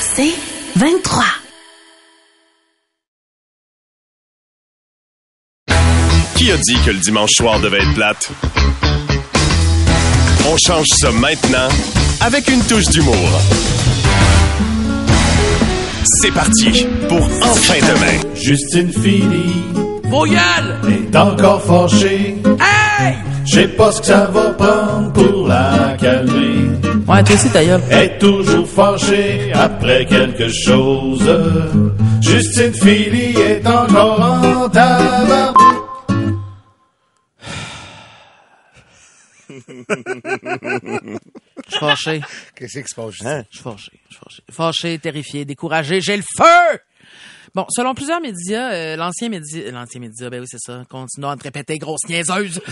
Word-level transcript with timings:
C'est 0.00 0.32
23. 0.76 1.24
Qui 6.36 6.50
a 6.52 6.56
dit 6.56 6.76
que 6.84 6.90
le 6.90 6.98
dimanche 6.98 7.30
soir 7.32 7.60
devait 7.60 7.78
être 7.78 7.94
plate? 7.94 8.30
On 10.50 10.56
change 10.56 10.86
ça 10.98 11.10
maintenant 11.12 11.68
avec 12.20 12.48
une 12.48 12.62
touche 12.64 12.86
d'humour. 12.86 13.14
C'est 16.04 16.32
parti 16.32 16.86
pour 17.08 17.22
Enfin 17.42 17.78
demain. 17.80 18.34
Justine 18.34 18.90
Philly 18.92 19.62
Vos 20.04 20.26
gueules! 20.26 20.80
est 20.88 21.16
encore 21.16 21.62
fâchée. 21.62 22.36
Hey! 22.58 23.14
Je 23.46 23.54
sais 23.54 23.68
pas 23.68 23.92
ce 23.92 24.00
que 24.00 24.06
ça 24.08 24.26
va 24.26 24.50
prendre 24.50 25.12
pour 25.12 25.46
la 25.46 25.96
calmer. 26.00 26.49
Ouais, 27.10 27.24
toi 27.24 27.34
aussi, 27.34 27.50
ta 27.50 27.64
gueule. 27.64 27.82
Elle 27.90 28.04
est 28.04 28.18
toujours 28.18 28.68
fâchée 28.68 29.52
après 29.52 30.06
quelque 30.06 30.48
chose. 30.48 31.28
Justine 32.22 32.72
Philly 32.72 33.36
est 33.36 33.66
encore 33.66 34.20
en 34.20 34.68
tabac. 34.68 35.52
Je 39.48 39.56
suis 41.66 41.80
fâché. 41.80 42.20
Qu'est-ce 42.54 42.78
qui 42.78 42.88
se 42.88 42.94
passe? 42.94 43.14
Je 43.14 43.56
suis 43.56 43.62
fâché. 43.64 43.90
Je 44.08 44.14
suis 44.14 44.24
fâché. 44.24 44.42
Fâché, 44.48 44.98
terrifié, 45.00 45.44
découragé. 45.44 46.00
J'ai 46.00 46.16
le 46.16 46.22
feu! 46.22 46.78
Bon, 47.54 47.66
selon 47.70 47.94
plusieurs 47.94 48.20
médias, 48.20 48.72
euh, 48.72 48.94
l'ancien 48.96 49.28
média, 49.28 49.70
l'ancien 49.72 50.00
média, 50.00 50.30
ben 50.30 50.40
oui, 50.40 50.46
c'est 50.48 50.60
ça, 50.60 50.84
continuant 50.88 51.34
de 51.34 51.42
répéter 51.42 51.78
grosse 51.78 52.08
niaiseuse. 52.08 52.60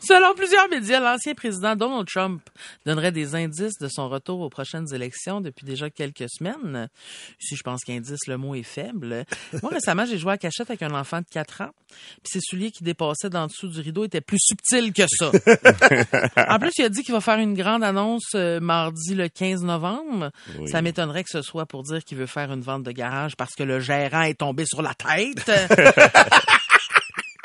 selon 0.00 0.34
plusieurs 0.34 0.70
médias, 0.70 1.00
l'ancien 1.00 1.34
président 1.34 1.76
Donald 1.76 2.06
Trump 2.06 2.40
donnerait 2.86 3.12
des 3.12 3.34
indices 3.34 3.78
de 3.78 3.88
son 3.88 4.08
retour 4.08 4.40
aux 4.40 4.48
prochaines 4.48 4.86
élections 4.94 5.42
depuis 5.42 5.66
déjà 5.66 5.90
quelques 5.90 6.30
semaines. 6.30 6.88
Ici, 7.42 7.56
je 7.56 7.62
pense 7.62 7.84
qu'indice, 7.84 8.26
le 8.26 8.38
mot 8.38 8.54
est 8.54 8.62
faible. 8.62 9.26
Moi, 9.62 9.70
récemment, 9.70 10.06
j'ai 10.06 10.16
joué 10.16 10.32
à 10.32 10.38
cachette 10.38 10.70
avec 10.70 10.80
un 10.82 10.94
enfant 10.94 11.18
de 11.18 11.26
4 11.30 11.60
ans, 11.60 11.70
puis 12.22 12.30
ses 12.32 12.40
souliers 12.40 12.70
qui 12.70 12.84
dépassaient 12.84 13.28
d'en 13.28 13.48
dessous 13.48 13.68
du 13.68 13.80
rideau 13.80 14.04
étaient 14.04 14.22
plus 14.22 14.40
subtils 14.40 14.94
que 14.94 15.02
ça. 15.08 15.30
En 16.48 16.58
plus, 16.58 16.72
il 16.78 16.84
a 16.84 16.88
dit 16.88 17.02
qu'il 17.02 17.12
va 17.12 17.20
faire 17.20 17.38
une 17.38 17.54
grande 17.54 17.84
annonce 17.84 18.30
euh, 18.34 18.60
mardi 18.60 19.14
le 19.14 19.28
15 19.28 19.62
novembre. 19.62 20.30
Ça 20.66 20.82
m'étonnerait 20.82 21.22
que 21.22 21.30
ce 21.30 21.42
soit 21.42 21.49
pour 21.68 21.82
dire 21.82 22.04
qu'il 22.04 22.18
veut 22.18 22.26
faire 22.26 22.52
une 22.52 22.62
vente 22.62 22.82
de 22.82 22.92
garage 22.92 23.36
parce 23.36 23.54
que 23.54 23.62
le 23.62 23.80
gérant 23.80 24.22
est 24.22 24.38
tombé 24.38 24.64
sur 24.66 24.82
la 24.82 24.94
tête. 24.94 25.50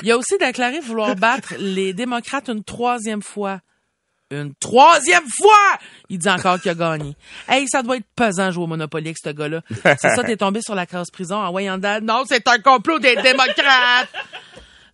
il 0.04 0.12
a 0.12 0.18
aussi 0.18 0.38
déclaré 0.38 0.80
vouloir 0.80 1.16
battre 1.16 1.54
les 1.58 1.94
démocrates 1.94 2.50
une 2.50 2.64
troisième 2.64 3.22
fois. 3.22 3.60
Une 4.32 4.56
troisième 4.56 5.28
fois! 5.38 5.80
Il 6.10 6.18
dit 6.18 6.30
encore 6.30 6.60
qu'il 6.60 6.72
a 6.72 6.76
gagné. 6.76 7.16
Hey, 7.48 7.68
ça 7.68 7.84
doit 7.84 7.98
être 7.98 8.08
pesant 8.16 8.50
jouer 8.50 8.64
au 8.64 8.68
Monopoly 8.68 9.08
avec 9.08 9.18
ce 9.24 9.30
gars-là. 9.30 9.62
C'est 9.84 10.16
ça, 10.16 10.24
t'es 10.24 10.38
tombé 10.38 10.62
sur 10.62 10.74
la 10.74 10.88
case 10.88 11.12
prison 11.12 11.38
en 11.38 11.52
voyant. 11.52 11.78
Non, 12.02 12.24
c'est 12.28 12.48
un 12.48 12.58
complot 12.60 13.00
des 13.00 13.16
démocrates! 13.18 14.10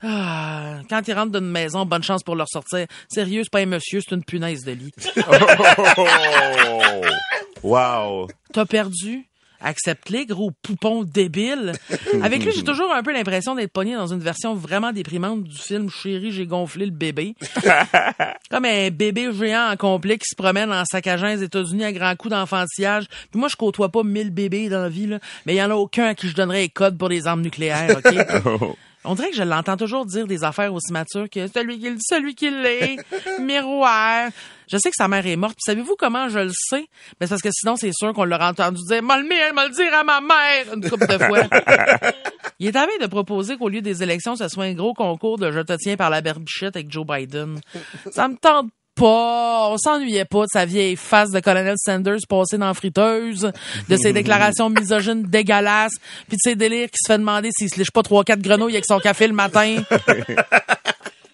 Ah, 0.03 0.79
quand 0.89 1.07
ils 1.07 1.13
rentrent 1.13 1.39
d'une 1.39 1.49
maison, 1.51 1.85
bonne 1.85 2.03
chance 2.03 2.23
pour 2.23 2.35
leur 2.35 2.47
sortir. 2.49 2.87
Sérieux, 3.07 3.43
c'est 3.43 3.51
pas 3.51 3.59
un 3.59 3.67
monsieur, 3.67 4.01
c'est 4.01 4.15
une 4.15 4.23
punaise 4.23 4.63
de 4.63 4.71
lit. 4.71 4.91
Oh! 7.63 7.69
Wow! 7.69 8.27
T'as 8.53 8.65
perdu? 8.65 9.27
Accepte-les, 9.63 10.25
gros 10.25 10.51
poupon 10.63 11.03
débile. 11.03 11.73
Avec 12.23 12.43
lui, 12.43 12.51
j'ai 12.51 12.63
toujours 12.63 12.91
un 12.91 13.03
peu 13.03 13.13
l'impression 13.13 13.53
d'être 13.53 13.71
pogné 13.71 13.93
dans 13.93 14.07
une 14.07 14.19
version 14.19 14.55
vraiment 14.55 14.91
déprimante 14.91 15.43
du 15.43 15.55
film 15.55 15.87
Chérie, 15.89 16.31
j'ai 16.31 16.47
gonflé 16.47 16.85
le 16.85 16.91
bébé. 16.91 17.35
Comme 18.49 18.65
un 18.65 18.89
bébé 18.89 19.29
géant 19.31 19.69
en 19.71 19.77
complet 19.77 20.17
qui 20.17 20.27
se 20.27 20.35
promène 20.35 20.71
en 20.71 20.83
saccageant 20.85 21.27
les 21.27 21.43
États-Unis 21.43 21.83
à 21.83 21.93
grands 21.93 22.15
coups 22.15 22.31
d'enfantillage. 22.31 23.05
Puis 23.29 23.39
moi, 23.39 23.49
je 23.49 23.55
côtoie 23.55 23.89
pas 23.89 24.03
mille 24.03 24.31
bébés 24.31 24.67
dans 24.67 24.81
la 24.81 24.89
vie, 24.89 25.05
là, 25.05 25.19
mais 25.45 25.53
il 25.53 25.57
y 25.57 25.63
en 25.63 25.69
a 25.69 25.75
aucun 25.75 26.05
à 26.05 26.15
qui 26.15 26.27
je 26.27 26.35
donnerais 26.35 26.61
les 26.61 26.69
codes 26.69 26.97
pour 26.97 27.09
des 27.09 27.27
armes 27.27 27.41
nucléaires, 27.41 27.97
OK? 27.97 28.15
On 29.03 29.15
dirait 29.15 29.31
que 29.31 29.35
je 29.35 29.43
l'entends 29.43 29.77
toujours 29.77 30.05
dire 30.05 30.27
des 30.27 30.43
affaires 30.43 30.73
aussi 30.73 30.93
matures 30.93 31.29
que 31.29 31.47
celui 31.47 31.79
qui, 31.79 31.95
celui 31.99 32.35
qui 32.35 32.49
l'est, 32.49 32.97
miroir. 33.39 34.29
Je 34.71 34.77
sais 34.77 34.89
que 34.89 34.95
sa 34.95 35.07
mère 35.07 35.25
est 35.25 35.35
morte. 35.35 35.57
Savez-vous 35.59 35.95
comment 35.97 36.29
je 36.29 36.39
le 36.39 36.51
sais? 36.53 36.87
Ben, 37.19 37.25
c'est 37.25 37.29
parce 37.29 37.41
que 37.41 37.49
sinon, 37.51 37.75
c'est 37.75 37.91
sûr 37.93 38.13
qu'on 38.13 38.25
l'aurait 38.25 38.45
entendu 38.45 38.79
dire, 38.87 39.01
m'a 39.01 39.17
le 39.17 39.27
mien, 39.27 39.51
m'a 39.53 39.67
le 39.67 39.73
dire 39.73 39.93
à 39.93 40.03
ma 40.03 40.21
mère, 40.21 40.73
une 40.73 40.87
couple 40.87 41.07
de 41.07 41.17
fois. 41.17 41.39
Il 42.59 42.67
est 42.67 42.71
veille 42.71 42.99
de 43.01 43.07
proposer 43.07 43.57
qu'au 43.57 43.69
lieu 43.69 43.81
des 43.81 44.03
élections, 44.03 44.35
ce 44.35 44.47
soit 44.47 44.65
un 44.65 44.73
gros 44.73 44.93
concours 44.93 45.39
de 45.39 45.51
je 45.51 45.61
te 45.61 45.73
tiens 45.73 45.97
par 45.97 46.09
la 46.09 46.21
berbichette 46.21 46.75
avec 46.75 46.91
Joe 46.91 47.05
Biden. 47.05 47.59
Ça 48.11 48.27
me 48.27 48.35
tente 48.35 48.69
pas. 48.95 49.69
On 49.69 49.77
s'ennuyait 49.77 50.25
pas 50.25 50.41
de 50.41 50.49
sa 50.51 50.65
vieille 50.65 50.95
face 50.95 51.29
de 51.31 51.39
Colonel 51.39 51.75
Sanders 51.77 52.19
passée 52.27 52.57
dans 52.57 52.67
la 52.67 52.73
friteuse, 52.73 53.51
de 53.89 53.97
ses 53.97 54.13
déclarations 54.13 54.69
misogynes 54.69 55.23
dégueulasses, 55.23 55.95
puis 56.27 56.37
de 56.37 56.41
ses 56.41 56.55
délires 56.55 56.89
qui 56.89 56.97
se 57.03 57.11
fait 57.11 57.17
demander 57.17 57.49
s'il 57.57 57.69
se 57.69 57.77
lèche 57.77 57.91
pas 57.91 58.03
trois 58.03 58.23
quatre 58.23 58.41
grenouilles 58.41 58.73
avec 58.73 58.85
son 58.85 58.99
café 58.99 59.27
le 59.27 59.33
matin. 59.33 59.83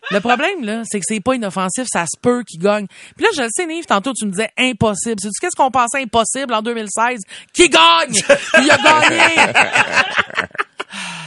Le 0.10 0.22
problème, 0.22 0.64
là, 0.64 0.84
c'est 0.86 1.00
que 1.00 1.06
c'est 1.06 1.20
pas 1.20 1.36
inoffensif, 1.36 1.86
ça 1.92 2.06
se 2.06 2.18
peut 2.20 2.42
qu'il 2.48 2.62
gagne. 2.62 2.88
Puis 3.18 3.26
là, 3.26 3.30
je 3.36 3.42
le 3.42 3.50
sais, 3.52 3.66
Nive, 3.66 3.86
tantôt, 3.86 4.14
tu 4.14 4.26
me 4.26 4.32
disais 4.32 4.50
impossible. 4.58 5.18
C'est 5.20 5.30
qu'est-ce 5.42 5.56
qu'on 5.56 5.70
pensait 5.70 6.02
impossible 6.02 6.54
en 6.54 6.62
2016? 6.62 7.20
Qui 7.52 7.70
gagne? 7.70 8.14
Il 8.62 8.72
a 8.72 8.78
gagné! 8.78 9.52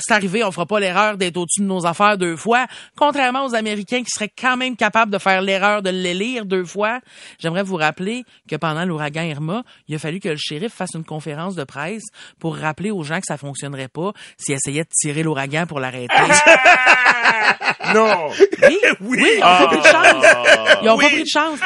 c'est 0.01 0.15
arrivé, 0.15 0.45
on 0.45 0.51
fera 0.51 0.67
pas 0.67 0.81
l'erreur 0.81 1.17
d'être 1.17 1.37
au-dessus 1.37 1.61
de 1.61 1.67
nos 1.67 1.87
affaires 1.87 2.19
deux 2.19 2.37
fois. 2.37 2.67
Contrairement 2.97 3.45
aux 3.45 3.55
Américains 3.55 4.03
qui 4.03 4.11
seraient 4.11 4.33
quand 4.37 4.57
même 4.57 4.77
capables 4.77 5.13
de 5.13 5.19
faire 5.19 5.43
l'erreur 5.43 5.83
de 5.83 5.91
les 5.91 6.15
lire 6.15 6.45
deux 6.45 6.65
fois, 6.65 7.01
j'aimerais 7.39 7.63
vous 7.63 7.77
rappeler 7.77 8.25
que 8.49 8.57
pendant 8.57 8.85
l'ouragan 8.85 9.23
Irma, 9.23 9.63
il 9.89 9.95
a 9.95 9.99
fallu 9.99 10.21
que 10.21 10.29
le 10.29 10.37
shérif 10.37 10.73
fasse 10.73 10.95
une 10.95 11.05
conférence 11.05 11.55
de 11.55 11.65
presse 11.65 12.05
pour 12.39 12.57
rappeler 12.57 12.91
aux 12.91 13.03
gens 13.03 13.21
que 13.21 13.27
ça 13.27 13.37
fonctionnerait 13.37 13.89
pas 13.89 14.13
s'ils 14.37 14.55
essayaient 14.55 14.85
de 14.85 14.89
tirer 14.93 15.23
l'ouragan 15.23 15.67
pour 15.67 15.81
l'arrêter. 15.81 16.15
Non! 17.95 18.31
Oui, 18.63 18.79
oui, 19.01 19.27
ils 19.39 19.39
ont 19.39 19.41
pas 19.41 19.67
pris 19.69 19.79
de 19.79 19.85
chance. 19.85 20.25
Ils 20.83 20.89
ont 20.91 20.99
pas 20.99 21.07
pris 21.07 21.23
de 21.23 21.29
chance. 21.29 21.59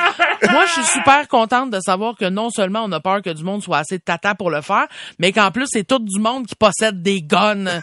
Moi, 0.51 0.65
je 0.67 0.73
suis 0.73 0.93
super 0.93 1.27
contente 1.27 1.71
de 1.71 1.81
savoir 1.81 2.15
que 2.15 2.27
non 2.27 2.51
seulement 2.51 2.85
on 2.85 2.93
a 2.93 3.01
peur 3.01 3.21
que 3.21 3.31
du 3.31 3.43
monde 3.43 3.63
soit 3.63 3.79
assez 3.79 3.99
tata 3.99 4.37
pour 4.37 4.51
le 4.51 4.61
faire, 4.61 4.87
mais 5.19 5.33
qu'en 5.33 5.51
plus, 5.51 5.67
c'est 5.69 5.85
tout 5.85 5.99
du 5.99 6.21
monde 6.21 6.47
qui 6.47 6.55
possède 6.55 7.03
des 7.03 7.21
guns. 7.21 7.83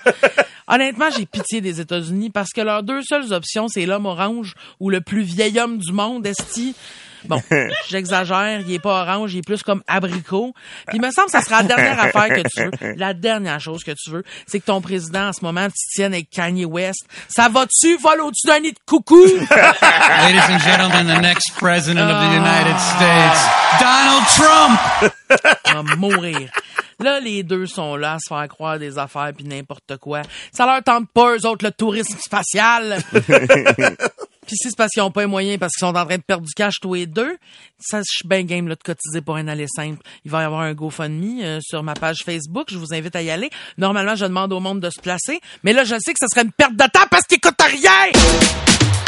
Honnêtement, 0.67 1.09
j'ai 1.15 1.25
pitié 1.25 1.61
des 1.61 1.81
États-Unis 1.81 2.29
parce 2.29 2.51
que 2.51 2.61
leurs 2.61 2.83
deux 2.83 3.01
seules 3.01 3.33
options, 3.33 3.67
c'est 3.67 3.85
l'homme 3.85 4.05
orange 4.05 4.55
ou 4.79 4.89
le 4.89 5.01
plus 5.01 5.23
vieil 5.23 5.59
homme 5.59 5.77
du 5.77 5.91
monde, 5.91 6.25
Esti. 6.25 6.75
Bon, 7.25 7.41
j'exagère, 7.89 8.61
il 8.61 8.73
est 8.73 8.79
pas 8.79 9.01
orange, 9.03 9.33
il 9.33 9.39
est 9.39 9.45
plus 9.45 9.63
comme 9.63 9.83
abricot. 9.87 10.53
Puis 10.87 10.97
il 10.97 11.01
me 11.01 11.11
semble 11.11 11.27
que 11.27 11.31
ça 11.31 11.41
sera 11.41 11.61
la 11.61 11.67
dernière 11.67 11.99
affaire 11.99 12.29
que 12.29 12.41
tu 12.41 12.63
veux. 12.63 12.93
La 12.95 13.13
dernière 13.13 13.59
chose 13.59 13.83
que 13.83 13.91
tu 13.91 14.11
veux, 14.11 14.23
c'est 14.47 14.59
que 14.59 14.65
ton 14.65 14.81
président 14.81 15.29
en 15.29 15.33
ce 15.33 15.43
moment 15.43 15.67
tu 15.67 15.95
tiennes 15.95 16.13
avec 16.13 16.29
Kanye 16.29 16.65
West. 16.65 17.05
Ça 17.27 17.49
va-tu 17.49 17.97
vol 17.97 18.21
au-dessus 18.21 18.47
d'un 18.47 18.59
nid 18.59 18.71
de 18.71 18.79
coucou? 18.85 19.23
Ladies 19.25 20.49
and 20.49 20.59
gentlemen, 20.59 21.07
the 21.07 21.21
next 21.21 21.53
president 21.57 22.09
of 22.09 22.17
the 22.17 22.33
United 22.33 22.79
States, 22.79 23.39
Donald 23.79 24.25
Trump. 24.35 24.79
On 25.75 25.83
va 25.83 25.95
mourir. 25.95 26.49
Là, 27.01 27.19
les 27.19 27.43
deux 27.43 27.65
sont 27.65 27.95
là 27.95 28.13
à 28.13 28.17
se 28.19 28.27
faire 28.27 28.47
croire 28.47 28.79
des 28.79 28.97
affaires 28.97 29.31
puis 29.35 29.45
n'importe 29.45 29.97
quoi. 29.97 30.21
Ça 30.51 30.65
leur 30.65 30.83
tente 30.83 31.09
pas, 31.09 31.35
eux 31.35 31.45
autres, 31.45 31.65
le 31.65 31.71
tourisme 31.71 32.17
spatial. 32.19 32.97
Puis 34.47 34.57
si 34.57 34.69
c'est 34.69 34.75
parce 34.75 34.89
qu'ils 34.91 35.03
ont 35.03 35.11
pas 35.11 35.21
les 35.21 35.27
moyens, 35.27 35.59
parce 35.59 35.71
qu'ils 35.73 35.87
sont 35.87 35.95
en 35.95 36.05
train 36.05 36.17
de 36.17 36.23
perdre 36.23 36.45
du 36.45 36.53
cash 36.53 36.73
tous 36.81 36.95
les 36.95 37.05
deux, 37.05 37.37
ça, 37.79 37.99
je 37.99 38.03
suis 38.05 38.27
bien 38.27 38.43
game 38.43 38.67
là, 38.67 38.75
de 38.75 38.81
cotiser 38.83 39.21
pour 39.21 39.35
un 39.35 39.47
aller 39.47 39.67
simple. 39.67 40.01
Il 40.25 40.31
va 40.31 40.41
y 40.41 40.45
avoir 40.45 40.61
un 40.61 40.73
GoFundMe 40.73 41.41
euh, 41.41 41.59
sur 41.61 41.83
ma 41.83 41.93
page 41.93 42.23
Facebook. 42.25 42.67
Je 42.69 42.77
vous 42.77 42.93
invite 42.93 43.15
à 43.15 43.21
y 43.21 43.29
aller. 43.29 43.49
Normalement, 43.77 44.15
je 44.15 44.25
demande 44.25 44.51
au 44.51 44.59
monde 44.59 44.79
de 44.79 44.89
se 44.89 44.99
placer. 44.99 45.39
Mais 45.63 45.73
là, 45.73 45.83
je 45.83 45.95
sais 45.99 46.13
que 46.13 46.19
ce 46.19 46.25
serait 46.33 46.43
une 46.43 46.51
perte 46.51 46.73
de 46.73 46.83
temps 46.83 47.05
parce 47.09 47.27
qu'ils 47.27 47.39
coûtent 47.39 47.61
rien! 47.61 48.11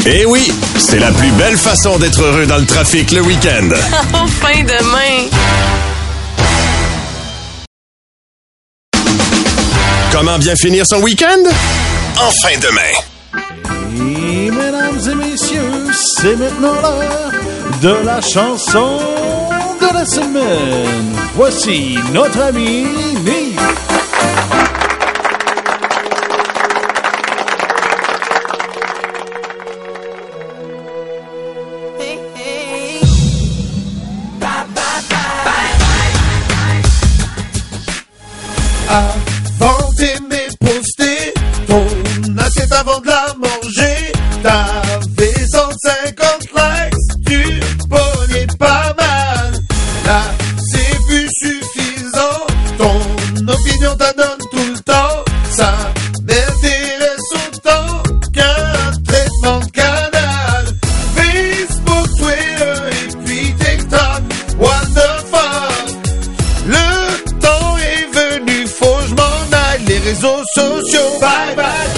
Eh 0.06 0.26
oui, 0.26 0.52
c'est 0.78 1.00
la 1.00 1.12
plus 1.12 1.32
belle 1.32 1.58
façon 1.58 1.98
d'être 1.98 2.22
heureux 2.22 2.46
dans 2.46 2.58
le 2.58 2.66
trafic 2.66 3.12
le 3.12 3.22
week-end. 3.22 3.70
Enfin 4.14 4.64
demain. 4.64 5.93
Comment 10.14 10.38
bien 10.38 10.56
finir 10.56 10.86
son 10.86 11.02
week-end? 11.02 11.42
Enfin 12.18 12.56
demain. 12.62 12.94
Et 13.96 14.52
mesdames 14.52 15.00
et 15.12 15.16
messieurs, 15.16 15.92
c'est 15.92 16.36
maintenant 16.36 16.76
l'heure 16.82 17.32
de 17.82 18.06
la 18.06 18.22
chanson 18.22 19.00
de 19.82 19.92
la 19.92 20.06
semaine. 20.06 21.16
Voici 21.34 21.98
notre 22.14 22.40
ami 22.42 22.86
Nick. 23.26 23.60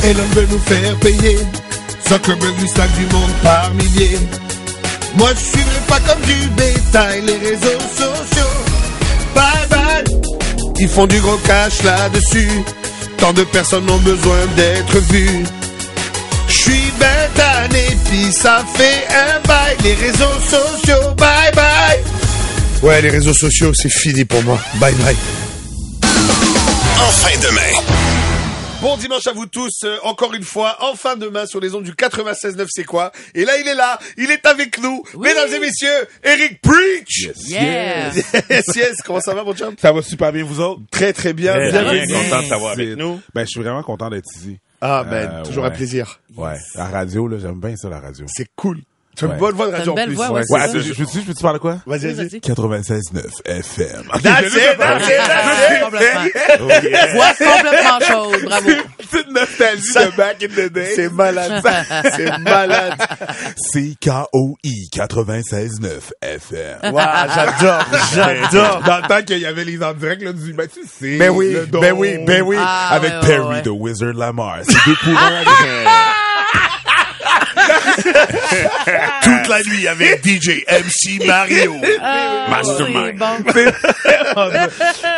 Et 0.05 0.13
l'on 0.13 0.27
veut 0.35 0.47
nous 0.51 0.59
faire 0.59 0.95
payer. 0.97 1.37
Zuckerberg 2.07 2.55
du 2.57 2.67
sac 2.67 2.89
du 2.93 3.05
monde 3.13 3.31
par 3.41 3.73
milliers. 3.73 4.19
Moi 5.17 5.29
je 5.33 5.39
suivrai 5.39 5.79
pas 5.87 5.99
comme 6.01 6.21
du 6.21 6.47
bétail 6.49 7.21
les 7.21 7.37
réseaux 7.37 7.79
sociaux. 7.97 8.55
Bye 9.33 9.67
bye. 9.69 10.21
Ils 10.79 10.87
font 10.87 11.07
du 11.07 11.19
gros 11.19 11.37
cash 11.37 11.81
là-dessus. 11.83 12.63
Tant 13.17 13.33
de 13.33 13.43
personnes 13.45 13.89
ont 13.89 13.97
besoin 13.97 14.45
d'être 14.55 14.99
vues. 15.11 15.43
Je 16.49 16.53
suis 16.53 16.91
ben 16.99 17.29
tanné 17.33 17.97
pis 18.11 18.31
ça 18.31 18.63
fait 18.75 19.07
un 19.09 19.47
bail. 19.47 19.75
Les 19.83 19.95
réseaux 19.95 20.39
sociaux 20.47 21.13
bye 21.17 21.51
bye. 21.55 21.99
Ouais 22.83 23.01
les 23.01 23.09
réseaux 23.09 23.33
sociaux 23.33 23.71
c'est 23.73 23.89
fini 23.89 24.23
pour 24.23 24.43
moi. 24.43 24.59
Bye 24.75 24.93
bye. 24.93 25.15
En 26.03 27.11
fin 27.11 27.39
de 27.39 27.55
main. 27.55 28.04
Bon 28.85 28.97
dimanche 28.97 29.25
à 29.25 29.31
vous 29.33 29.47
tous, 29.47 29.79
euh, 29.83 29.97
encore 30.03 30.35
une 30.35 30.43
fois, 30.43 30.77
enfin 30.79 31.15
demain 31.15 31.47
sur 31.47 31.59
les 31.59 31.73
ondes 31.73 31.85
du 31.85 31.93
96.9 31.93 32.67
c'est 32.69 32.83
quoi? 32.83 33.11
Et 33.33 33.43
là 33.43 33.57
il 33.59 33.67
est 33.67 33.73
là, 33.73 33.97
il 34.15 34.29
est 34.29 34.45
avec 34.45 34.77
nous, 34.79 35.01
mesdames 35.19 35.51
et 35.51 35.59
messieurs, 35.59 36.07
Eric 36.23 36.61
Preach 36.61 37.31
Yeah. 37.47 38.11
Yes, 38.47 38.75
yes, 38.75 38.97
comment 39.03 39.21
ça 39.21 39.33
va 39.33 39.43
mon 39.43 39.55
chum? 39.55 39.73
Ça 39.81 39.91
va 39.91 40.03
super 40.03 40.31
bien, 40.31 40.43
vous 40.43 40.59
autres? 40.59 40.81
Très 40.91 41.13
très 41.13 41.33
bien, 41.33 41.53
Très 41.53 41.71
bienvenue. 41.71 42.05
bien, 42.05 42.21
content 42.29 42.43
de 42.43 42.47
t'avoir 42.49 42.75
C'est- 42.75 42.83
avec 42.83 42.95
nous. 42.99 43.19
Ben, 43.33 43.41
je 43.41 43.47
suis 43.49 43.59
vraiment 43.59 43.81
content 43.81 44.11
d'être 44.11 44.27
ici. 44.37 44.59
Ah 44.81 45.03
ben, 45.03 45.31
Euh, 45.31 45.43
toujours 45.43 45.63
ouais. 45.63 45.69
un 45.71 45.73
plaisir. 45.73 46.19
Ouais. 46.37 46.57
La 46.75 46.85
radio, 46.85 47.27
là, 47.27 47.37
j'aime 47.41 47.59
bien 47.59 47.75
ça, 47.75 47.89
la 47.89 47.99
radio. 47.99 48.27
C'est 48.29 48.49
cool. 48.55 48.81
Tu 49.15 49.25
as 49.25 49.27
une 49.27 49.33
Ouais. 49.33 49.39
bonne 49.39 49.55
voix 49.55 49.67
de 49.67 49.71
radio 49.75 49.91
en 49.93 49.95
plus? 50.05 50.13
voix, 50.13 50.31
ouais, 50.31 50.41
je, 50.73 50.79
je, 50.79 50.93
peux-tu- 50.93 51.19
je 51.21 51.25
peux-tu 51.25 51.41
parler 51.41 51.57
de 51.57 51.61
quoi? 51.61 51.77
Vas-y, 51.85 52.13
vas-y. 52.13 52.27
vas-y. 52.27 52.39
96.9 52.41 53.41
FM. 53.45 54.03
That's 54.21 54.53
it, 54.53 54.77
that's 54.77 55.07
it, 55.07 55.17
that's 55.27 55.71
it. 55.71 55.83
Complètement. 55.83 57.13
Voix 57.13 57.33
complètement 57.37 57.99
chaude, 58.07 58.43
bravo. 58.45 58.69
Petite 58.97 59.31
nostalgie 59.31 59.93
de 59.93 60.17
back 60.17 60.43
in 60.43 60.47
the 60.47 60.71
day. 60.73 60.93
C'est 60.95 61.11
malade. 61.11 61.63
C'est 62.15 62.37
malade. 62.39 62.93
CKOI 63.73 64.89
96.9 64.91 66.11
FM. 66.21 66.93
Waouh, 66.93 67.29
j'adore, 67.33 67.85
j'adore. 68.13 68.81
Dans 68.85 68.97
le 68.97 69.07
temps 69.07 69.21
qu'il 69.25 69.39
y 69.39 69.45
avait 69.45 69.63
les 69.65 69.81
en 69.83 69.93
direct, 69.93 70.21
là, 70.23 70.33
du, 70.33 70.53
ben, 70.53 70.67
tu 70.67 70.81
sais. 70.87 71.17
Ben 71.17 71.29
oui, 71.29 71.55
ben 71.71 71.93
oui, 71.93 72.17
ben 72.25 72.41
oui. 72.41 72.57
Ah, 72.59 72.89
avec 72.91 73.11
Perry 73.21 73.47
ouais. 73.47 73.61
de 73.61 73.69
Wizard 73.69 74.13
Lamar. 74.13 74.57
C'est 74.63 74.73
deux 74.85 74.95
pour 75.03 75.13
un. 75.17 75.43
Toute 79.23 79.47
la 79.47 79.61
nuit 79.63 79.87
avec 79.87 80.25
DJ 80.25 80.63
MC 80.69 81.25
Mario. 81.25 81.75
Ah, 82.47 82.61
C'est 82.63 82.91
bon. 82.91 83.35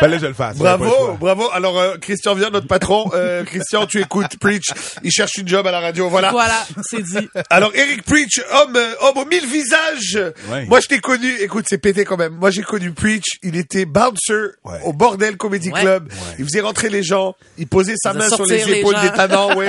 Ben 0.00 0.08
là, 0.10 0.18
je 0.18 0.26
le 0.26 0.32
fasse. 0.32 0.56
Bravo, 0.56 1.16
bravo. 1.20 1.50
Alors, 1.52 1.78
euh, 1.78 1.96
Christian 2.00 2.34
vient, 2.34 2.50
notre 2.50 2.66
patron. 2.66 3.10
Euh, 3.14 3.44
Christian, 3.44 3.86
tu 3.86 4.00
écoutes 4.00 4.38
Preach. 4.40 4.66
Il 5.02 5.10
cherche 5.10 5.36
une 5.38 5.46
job 5.48 5.66
à 5.66 5.70
la 5.70 5.80
radio. 5.80 6.08
Voilà. 6.08 6.30
Voilà, 6.30 6.64
c'est 6.82 7.02
dit. 7.02 7.28
Alors, 7.50 7.70
Eric 7.74 8.02
Preach, 8.04 8.40
homme, 8.52 8.76
euh, 8.76 8.92
homme 9.00 9.18
aux 9.18 9.24
mille 9.26 9.46
visages. 9.46 10.18
Ouais. 10.50 10.64
Moi, 10.66 10.80
je 10.80 10.86
t'ai 10.86 10.98
connu. 11.00 11.32
Écoute, 11.40 11.66
c'est 11.68 11.78
pété 11.78 12.04
quand 12.04 12.16
même. 12.16 12.34
Moi, 12.34 12.50
j'ai 12.50 12.62
connu 12.62 12.92
Preach. 12.92 13.24
Il 13.42 13.56
était 13.56 13.84
bouncer 13.84 14.54
Ouais. 14.64 14.78
au 14.84 14.92
Bordel 14.92 15.36
Comedy 15.36 15.70
Ouais. 15.70 15.80
Club. 15.80 16.08
Il 16.38 16.44
faisait 16.44 16.60
rentrer 16.60 16.88
les 16.88 17.02
gens. 17.02 17.34
Il 17.58 17.66
posait 17.66 17.94
sa 17.96 18.12
main 18.14 18.28
sur 18.28 18.46
les 18.46 18.68
épaules 18.70 18.94
gens. 18.96 19.02
des 19.02 19.10
tannants, 19.10 19.54
ouais. 19.56 19.68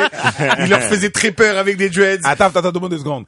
il 0.59 0.69
leur 0.69 0.81
faisait 0.81 1.09
très 1.09 1.31
peur 1.31 1.57
avec 1.57 1.77
des 1.77 1.89
dreads. 1.89 2.19
Attends, 2.23 2.45
attends, 2.45 2.59
attends, 2.59 2.79
deux 3.00 3.06
secondes. 3.10 3.25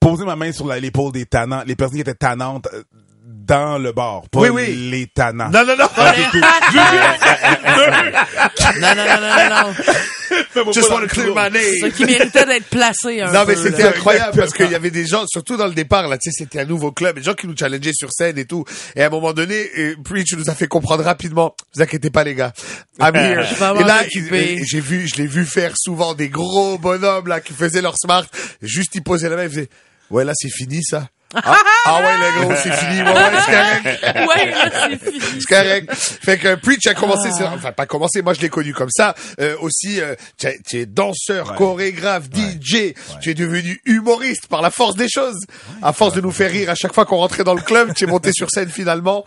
Poser 0.00 0.24
ma 0.24 0.36
main 0.36 0.52
sur 0.52 0.66
la- 0.66 0.78
l'épaule 0.80 1.12
des 1.12 1.26
tannants, 1.26 1.62
les 1.66 1.76
personnes 1.76 1.96
qui 1.96 2.00
étaient 2.02 2.14
tannantes 2.14 2.68
euh, 2.74 2.82
dans 3.26 3.78
le 3.78 3.92
bar, 3.92 4.22
pas 4.30 4.40
Oui, 4.40 4.48
oui. 4.50 4.90
les 4.90 5.06
tannants. 5.06 5.48
Non, 5.50 5.64
non, 5.64 5.76
non. 5.76 5.88
Non, 8.80 8.94
non, 8.94 9.04
non, 9.04 9.20
non, 9.20 9.50
non. 9.50 9.74
Just 10.72 10.90
want 10.90 11.00
to 11.02 11.06
clear 11.08 11.34
my 11.34 11.48
Ce 11.50 11.82
name. 11.82 11.92
qui 11.92 12.04
méritait 12.04 12.46
d'être 12.46 12.66
placé 12.66 13.20
un 13.20 13.32
Non, 13.32 13.44
peu. 13.44 13.52
mais 13.52 13.56
c'était 13.56 13.84
incroyable 13.84 14.36
parce 14.38 14.52
qu'il 14.52 14.70
y 14.70 14.74
avait 14.74 14.90
des 14.90 15.06
gens, 15.06 15.24
surtout 15.26 15.56
dans 15.56 15.66
le 15.66 15.74
départ, 15.74 16.08
là, 16.08 16.16
tu 16.18 16.30
sais, 16.30 16.36
c'était 16.44 16.60
un 16.60 16.64
nouveau 16.64 16.92
club, 16.92 17.16
des 17.16 17.22
gens 17.22 17.34
qui 17.34 17.46
nous 17.46 17.56
challengeaient 17.56 17.92
sur 17.94 18.10
scène 18.12 18.38
et 18.38 18.44
tout. 18.44 18.64
Et 18.96 19.02
à 19.02 19.06
un 19.06 19.10
moment 19.10 19.32
donné, 19.32 19.68
euh, 19.78 19.94
Preach 20.04 20.32
nous 20.34 20.48
a 20.50 20.54
fait 20.54 20.66
comprendre 20.68 21.04
rapidement, 21.04 21.54
vous 21.74 21.82
inquiétez 21.82 22.10
pas, 22.10 22.24
les 22.24 22.34
gars. 22.34 22.52
I'm 23.00 23.14
here. 23.16 23.44
Je 23.44 23.54
vais 23.54 23.80
et 23.80 23.84
là, 23.84 24.02
euh, 24.02 24.64
j'ai 24.64 24.80
vu, 24.80 25.08
je 25.08 25.16
l'ai 25.16 25.26
vu 25.26 25.44
faire 25.44 25.72
souvent 25.76 26.14
des 26.14 26.28
gros 26.28 26.78
bonhommes, 26.78 27.28
là, 27.28 27.40
qui 27.40 27.52
faisaient 27.52 27.82
leur 27.82 27.96
smart. 27.98 28.24
Juste, 28.62 28.94
ils 28.94 29.02
posaient 29.02 29.28
la 29.28 29.36
main, 29.36 29.44
ils 29.44 29.50
faisaient, 29.50 29.68
ouais, 30.10 30.24
là, 30.24 30.32
c'est 30.34 30.50
fini, 30.50 30.82
ça. 30.82 31.08
Ah, 31.34 31.56
ah 31.86 32.00
ouais, 32.00 32.16
les 32.18 32.44
gros, 32.44 32.54
c'est 32.62 32.72
fini. 32.72 33.02
Ouais, 33.02 33.08
ouais, 33.12 33.30
c'est 33.44 33.52
correct. 33.52 34.04
Ouais, 34.28 34.50
là, 34.50 34.70
c'est 35.00 35.10
fini. 35.10 35.40
C'est 35.40 35.54
correct. 35.54 35.92
Fait 35.94 36.38
que 36.38 36.54
Preach 36.56 36.86
a 36.86 36.94
commencé, 36.94 37.30
c'est- 37.36 37.44
enfin 37.44 37.72
pas 37.72 37.86
commencé, 37.86 38.22
moi 38.22 38.34
je 38.34 38.40
l'ai 38.40 38.48
connu 38.48 38.72
comme 38.72 38.90
ça. 38.90 39.14
Euh, 39.40 39.56
aussi, 39.60 40.00
euh, 40.00 40.14
tu 40.38 40.46
es- 40.46 40.58
tu 40.68 40.78
es 40.80 40.86
danseur, 40.86 41.50
Ouais. 41.52 41.56
chorégraphe, 41.56 42.24
DJ. 42.30 42.94
Tu 43.20 43.30
es 43.30 43.34
devenu 43.34 43.80
humoriste 43.84 44.46
par 44.46 44.62
la 44.62 44.70
force 44.70 44.96
des 44.96 45.08
choses. 45.08 45.38
À 45.82 45.92
force 45.92 46.14
de 46.14 46.20
nous 46.20 46.30
faire 46.32 46.50
rire 46.50 46.70
à 46.70 46.74
chaque 46.74 46.94
fois 46.94 47.04
qu'on 47.04 47.16
rentrait 47.16 47.44
dans 47.44 47.54
le 47.54 47.62
club, 47.62 47.92
tu 47.94 48.04
es 48.04 48.06
monté 48.06 48.30
sur 48.32 48.48
scène 48.50 48.68
finalement. 48.70 49.24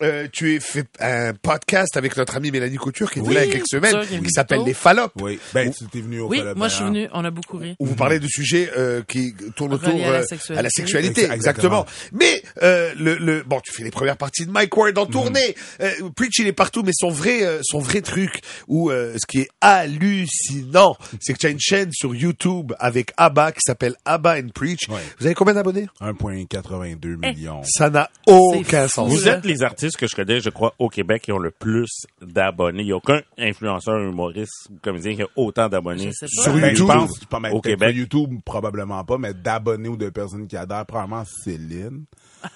Euh, 0.00 0.28
tu 0.32 0.54
es 0.54 0.60
fait 0.60 0.86
un 1.00 1.34
podcast 1.34 1.96
avec 1.96 2.16
notre 2.16 2.36
amie 2.36 2.52
Mélanie 2.52 2.76
Couture 2.76 3.10
qui 3.10 3.18
est 3.18 3.22
venue 3.22 3.34
là 3.34 3.44
il 3.44 3.48
y 3.48 3.50
a 3.50 3.54
quelques 3.54 3.66
semaines, 3.68 3.96
qui 4.24 4.30
s'appelle. 4.30 4.60
Les 4.64 4.72
Fallopes. 4.74 5.10
Oui, 5.20 5.40
ben, 5.52 5.72
tu 5.72 5.86
t'es 5.86 6.00
venu 6.00 6.20
au 6.20 6.28
Oui, 6.28 6.40
moi, 6.54 6.68
je 6.68 6.74
suis 6.76 6.84
venu, 6.84 7.08
on 7.12 7.24
a 7.24 7.30
beaucoup 7.32 7.56
ri. 7.58 7.74
où 7.80 7.86
vous 7.86 7.96
parlez 7.96 8.20
de 8.20 8.28
sujets 8.28 8.70
euh, 8.76 9.02
qui 9.08 9.34
tournent 9.56 9.74
autour 9.74 9.94
à 9.94 10.10
la 10.12 10.18
euh, 10.18 10.22
sexualité. 10.22 10.58
à 10.58 10.62
la 10.62 10.70
sexualité, 10.70 11.24
Ex- 11.24 11.34
exactement. 11.34 11.80
exactement. 11.82 12.18
Mais 12.20 12.42
euh, 12.62 12.92
le, 12.96 13.16
le 13.16 13.42
bon, 13.42 13.58
tu 13.60 13.72
fais 13.72 13.82
les 13.82 13.90
premières 13.90 14.16
parties 14.16 14.46
de 14.46 14.52
Mike 14.52 14.76
Ward 14.76 14.96
en 14.98 15.04
Mhm. 15.06 15.10
tournée. 15.10 15.56
Euh, 15.80 15.90
Preach 16.14 16.38
il 16.38 16.46
est 16.46 16.52
partout, 16.52 16.82
mais 16.84 16.92
son 16.94 17.10
vrai 17.10 17.42
euh, 17.44 17.58
son 17.64 17.80
vrai 17.80 18.00
truc 18.00 18.40
ou 18.68 18.90
euh, 18.92 19.14
ce 19.18 19.26
qui 19.26 19.40
est 19.40 19.48
hallucinant, 19.60 20.96
c'est 21.20 21.32
que 21.32 21.38
tu 21.38 21.46
as 21.46 21.50
une 21.50 21.58
chaîne 21.60 21.90
sur 21.92 22.14
YouTube 22.14 22.72
avec 22.78 23.12
Abba 23.16 23.50
qui 23.50 23.60
s'appelle 23.66 23.94
Abba 24.04 24.36
and 24.38 24.50
Preach. 24.54 24.88
Ouais. 24.88 25.00
Vous 25.18 25.26
avez 25.26 25.34
combien 25.34 25.54
d'abonnés? 25.54 25.88
1,82 26.00 27.16
millions. 27.16 27.62
Ça 27.64 27.90
n'a 27.90 28.10
aucun 28.26 28.86
sens. 28.86 29.10
Vous 29.10 29.26
êtes 29.28 29.44
les 29.44 29.62
artistes 29.64 29.87
que 29.96 30.06
je 30.06 30.14
connais, 30.16 30.40
je 30.40 30.50
crois, 30.50 30.74
au 30.78 30.88
Québec 30.88 31.22
qui 31.22 31.32
ont 31.32 31.38
le 31.38 31.50
plus 31.50 31.88
d'abonnés. 32.20 32.82
Il 32.82 32.86
n'y 32.86 32.92
a 32.92 32.96
aucun 32.96 33.20
influenceur, 33.38 33.98
humoriste 33.98 34.68
ou 34.70 34.74
comédien 34.82 35.14
qui 35.16 35.22
a 35.22 35.26
autant 35.36 35.68
d'abonnés. 35.68 36.10
Pas. 36.20 36.26
Sur 36.28 36.52
Ben, 36.54 36.70
YouTube. 36.70 36.76
je 36.76 36.84
pense, 36.84 37.20
ben, 37.42 37.50
Au 37.52 37.60
Québec. 37.60 37.90
sur 37.90 37.98
YouTube, 37.98 38.40
probablement 38.44 39.02
pas, 39.04 39.18
mais 39.18 39.32
d'abonnés 39.34 39.88
ou 39.88 39.96
de 39.96 40.10
personnes 40.10 40.46
qui 40.46 40.56
adhèrent, 40.56 40.86
probablement 40.86 41.24
Céline. 41.44 42.04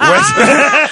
Ouais, 0.00 0.07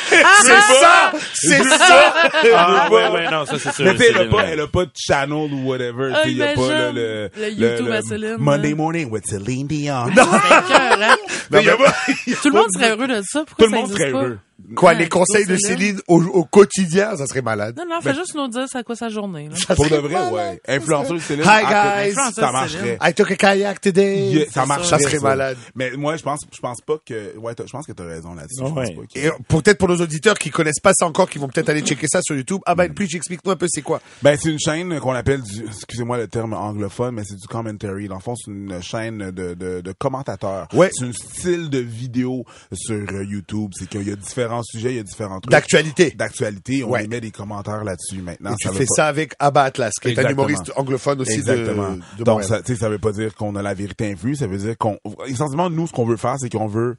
c'est 0.09 0.23
ça, 0.51 1.13
c'est 1.33 1.63
ça. 1.63 2.13
Ah, 2.57 2.89
ouais, 2.91 3.09
ouais, 3.11 3.31
non, 3.31 3.47
ça 3.47 3.57
c'est 3.57 3.73
sûr. 3.73 3.85
Mais 3.85 3.95
tu 3.95 4.03
elle 4.03 4.17
a 4.17 4.25
pas, 4.25 4.43
elle 4.47 4.61
a 4.61 4.67
pas 4.67 4.85
de 4.85 4.91
channel 4.97 5.53
ou 5.53 5.69
whatever. 5.69 6.13
Ah, 6.13 6.23
il 6.27 6.37
y 6.39 6.43
a 6.43 6.55
pas 6.55 6.91
le, 6.91 6.93
le, 6.93 7.31
Le 7.37 7.51
YouTube 7.51 7.89
à 7.93 8.03
Céline, 8.03 8.37
Monday 8.39 8.75
morning 8.75 9.09
with 9.11 9.25
Céline 9.27 9.69
Dion. 9.69 10.07
Pas- 10.17 11.63
Tout 12.43 12.49
le 12.49 12.53
monde 12.53 12.67
serait 12.75 12.91
heureux 12.91 13.07
de 13.07 13.21
ça. 13.25 13.45
Pourquoi 13.47 13.67
Tout 13.67 13.73
le 13.73 13.79
monde 13.79 13.91
serait 13.93 14.11
pas? 14.11 14.19
heureux. 14.19 14.39
Quoi, 14.75 14.91
Ouais, 14.93 14.99
les 14.99 15.09
conseils 15.09 15.47
de 15.47 15.57
Céline. 15.57 16.01
Au, 16.09 16.23
au 16.23 16.45
quotidien, 16.45 17.17
ça 17.17 17.27
serait 17.27 17.43
malade. 17.43 17.75
Non, 17.77 17.85
non, 17.89 18.01
fais 18.01 18.15
juste 18.15 18.35
nous 18.35 18.49
dire 18.49 18.67
c'est 18.71 18.79
à 18.79 18.83
quoi 18.83 18.97
sa 18.97 19.09
journée. 19.09 19.49
Là. 19.49 19.57
Ça 19.57 19.75
Pour 19.75 19.89
de 19.89 19.97
vrai, 19.97 20.13
malade. 20.15 20.33
ouais. 20.33 20.61
Influenceuse 20.77 21.23
Céline. 21.23 21.45
Hi, 21.45 21.63
ah, 21.67 22.05
guys. 22.07 22.15
Ça 22.35 22.53
marcherait. 22.53 22.99
I 23.03 23.15
took 23.15 23.31
a 23.31 23.37
kayak 23.37 23.81
today. 23.81 24.31
Yeah, 24.31 24.51
ça 24.51 24.67
marcherait. 24.67 24.99
Ça 24.99 25.09
serait 25.09 25.21
malade. 25.21 25.57
Mais 25.75 25.93
moi, 25.93 26.17
je 26.17 26.23
pense, 26.23 26.41
je 26.53 26.59
pense 26.61 26.81
pas 26.81 26.97
que, 27.05 27.37
ouais, 27.39 27.55
t'as- 27.55 27.67
je 27.67 27.73
pense 27.73 27.87
que 27.87 27.93
t'as 27.93 28.05
raison 28.07 28.35
là-dessus. 28.35 28.63
Ouais. 28.63 28.97
Et 29.15 29.29
peut-être 29.49 29.79
pour 29.79 29.89
nos 29.89 29.97
auditeurs 30.01 30.35
qui 30.39 30.51
connaissent 30.51 30.81
pas 30.83 30.93
ça 30.95 31.07
encore, 31.07 31.29
qui 31.31 31.39
vont 31.39 31.49
peut-être 31.49 31.69
aller 31.69 31.83
checker 31.83 32.07
ça 32.11 32.21
sur 32.23 32.35
YouTube. 32.37 32.61
Ah 32.67 32.75
ben, 32.75 32.93
Preach, 32.93 33.15
explique-nous 33.15 33.53
un 33.53 33.57
peu 33.57 33.67
c'est 33.69 33.83
quoi? 33.83 34.01
Ben, 34.23 34.37
c'est 34.41 34.51
une 34.51 34.59
chaîne 34.59 34.99
qu'on 35.01 35.13
appelle 35.13 35.43
du, 35.43 35.65
excusez-moi 35.67 36.17
le 36.19 36.27
terme 36.29 36.53
anglophone, 36.55 37.15
mais 37.15 37.23
c'est 37.25 37.37
du 37.37 37.47
commentary. 37.47 38.09
Dans 38.09 38.17
le 38.17 38.21
fond, 38.21 38.35
c'est 38.37 38.51
une 38.51 38.83
chaîne 38.83 39.31
de, 39.31 39.55
de, 39.55 39.81
de 39.81 39.93
commentateurs. 39.93 40.67
Ouais. 40.75 40.91
C'est 40.93 41.05
un 41.07 41.13
style 41.13 41.71
de 41.71 41.79
vidéo 41.79 42.45
sur 42.73 42.97
euh, 42.97 43.25
YouTube. 43.25 43.71
C'est 43.79 43.89
qu'il 43.89 44.09
y 44.09 44.13
a 44.13 44.17
différents 44.17 44.50
sujets, 44.63 44.91
il 44.91 44.97
y 44.97 44.99
a 44.99 45.03
différents 45.03 45.41
trucs. 45.41 45.51
D'actualité. 45.51 46.11
D'actualité. 46.11 46.85
On 46.85 46.91
Ouais. 46.91 47.05
y 47.05 47.09
met 47.09 47.21
des 47.21 47.31
commentaires 47.31 47.85
là-dessus 47.85 48.23
maintenant. 48.23 48.53
Et 48.53 48.57
tu 48.61 48.69
fais 48.69 48.85
pas- 48.87 48.95
ça 48.97 49.07
avec 49.07 49.35
Abba 49.39 49.63
Atlas, 49.65 49.93
qui 50.01 50.09
est 50.09 50.19
un 50.19 50.29
humoriste 50.31 50.73
anglophone 50.77 51.21
aussi 51.21 51.37
de, 51.43 51.51
Exactement. 51.51 51.91
de 51.93 52.25
Donc, 52.25 52.27
Montréal. 52.41 52.49
ça, 52.49 52.63
tu 52.63 52.75
sais, 52.75 52.81
ça 52.81 52.89
veut 52.89 52.99
pas 52.99 53.13
dire 53.13 53.35
qu'on 53.35 53.55
a 53.57 53.63
la 53.63 53.75
vérité 53.75 54.11
infuse. 54.11 54.39
Ça 54.41 54.47
veut 54.47 54.59
dire 54.59 54.77
qu'on, 54.79 54.99
essentiellement, 55.27 55.71
nous, 55.71 55.87
ce 55.87 55.93
qu'on 55.93 56.05
veut 56.07 56.17
faire, 56.17 56.37
c'est 56.39 56.51
qu'on 56.51 56.67
veut 56.67 56.97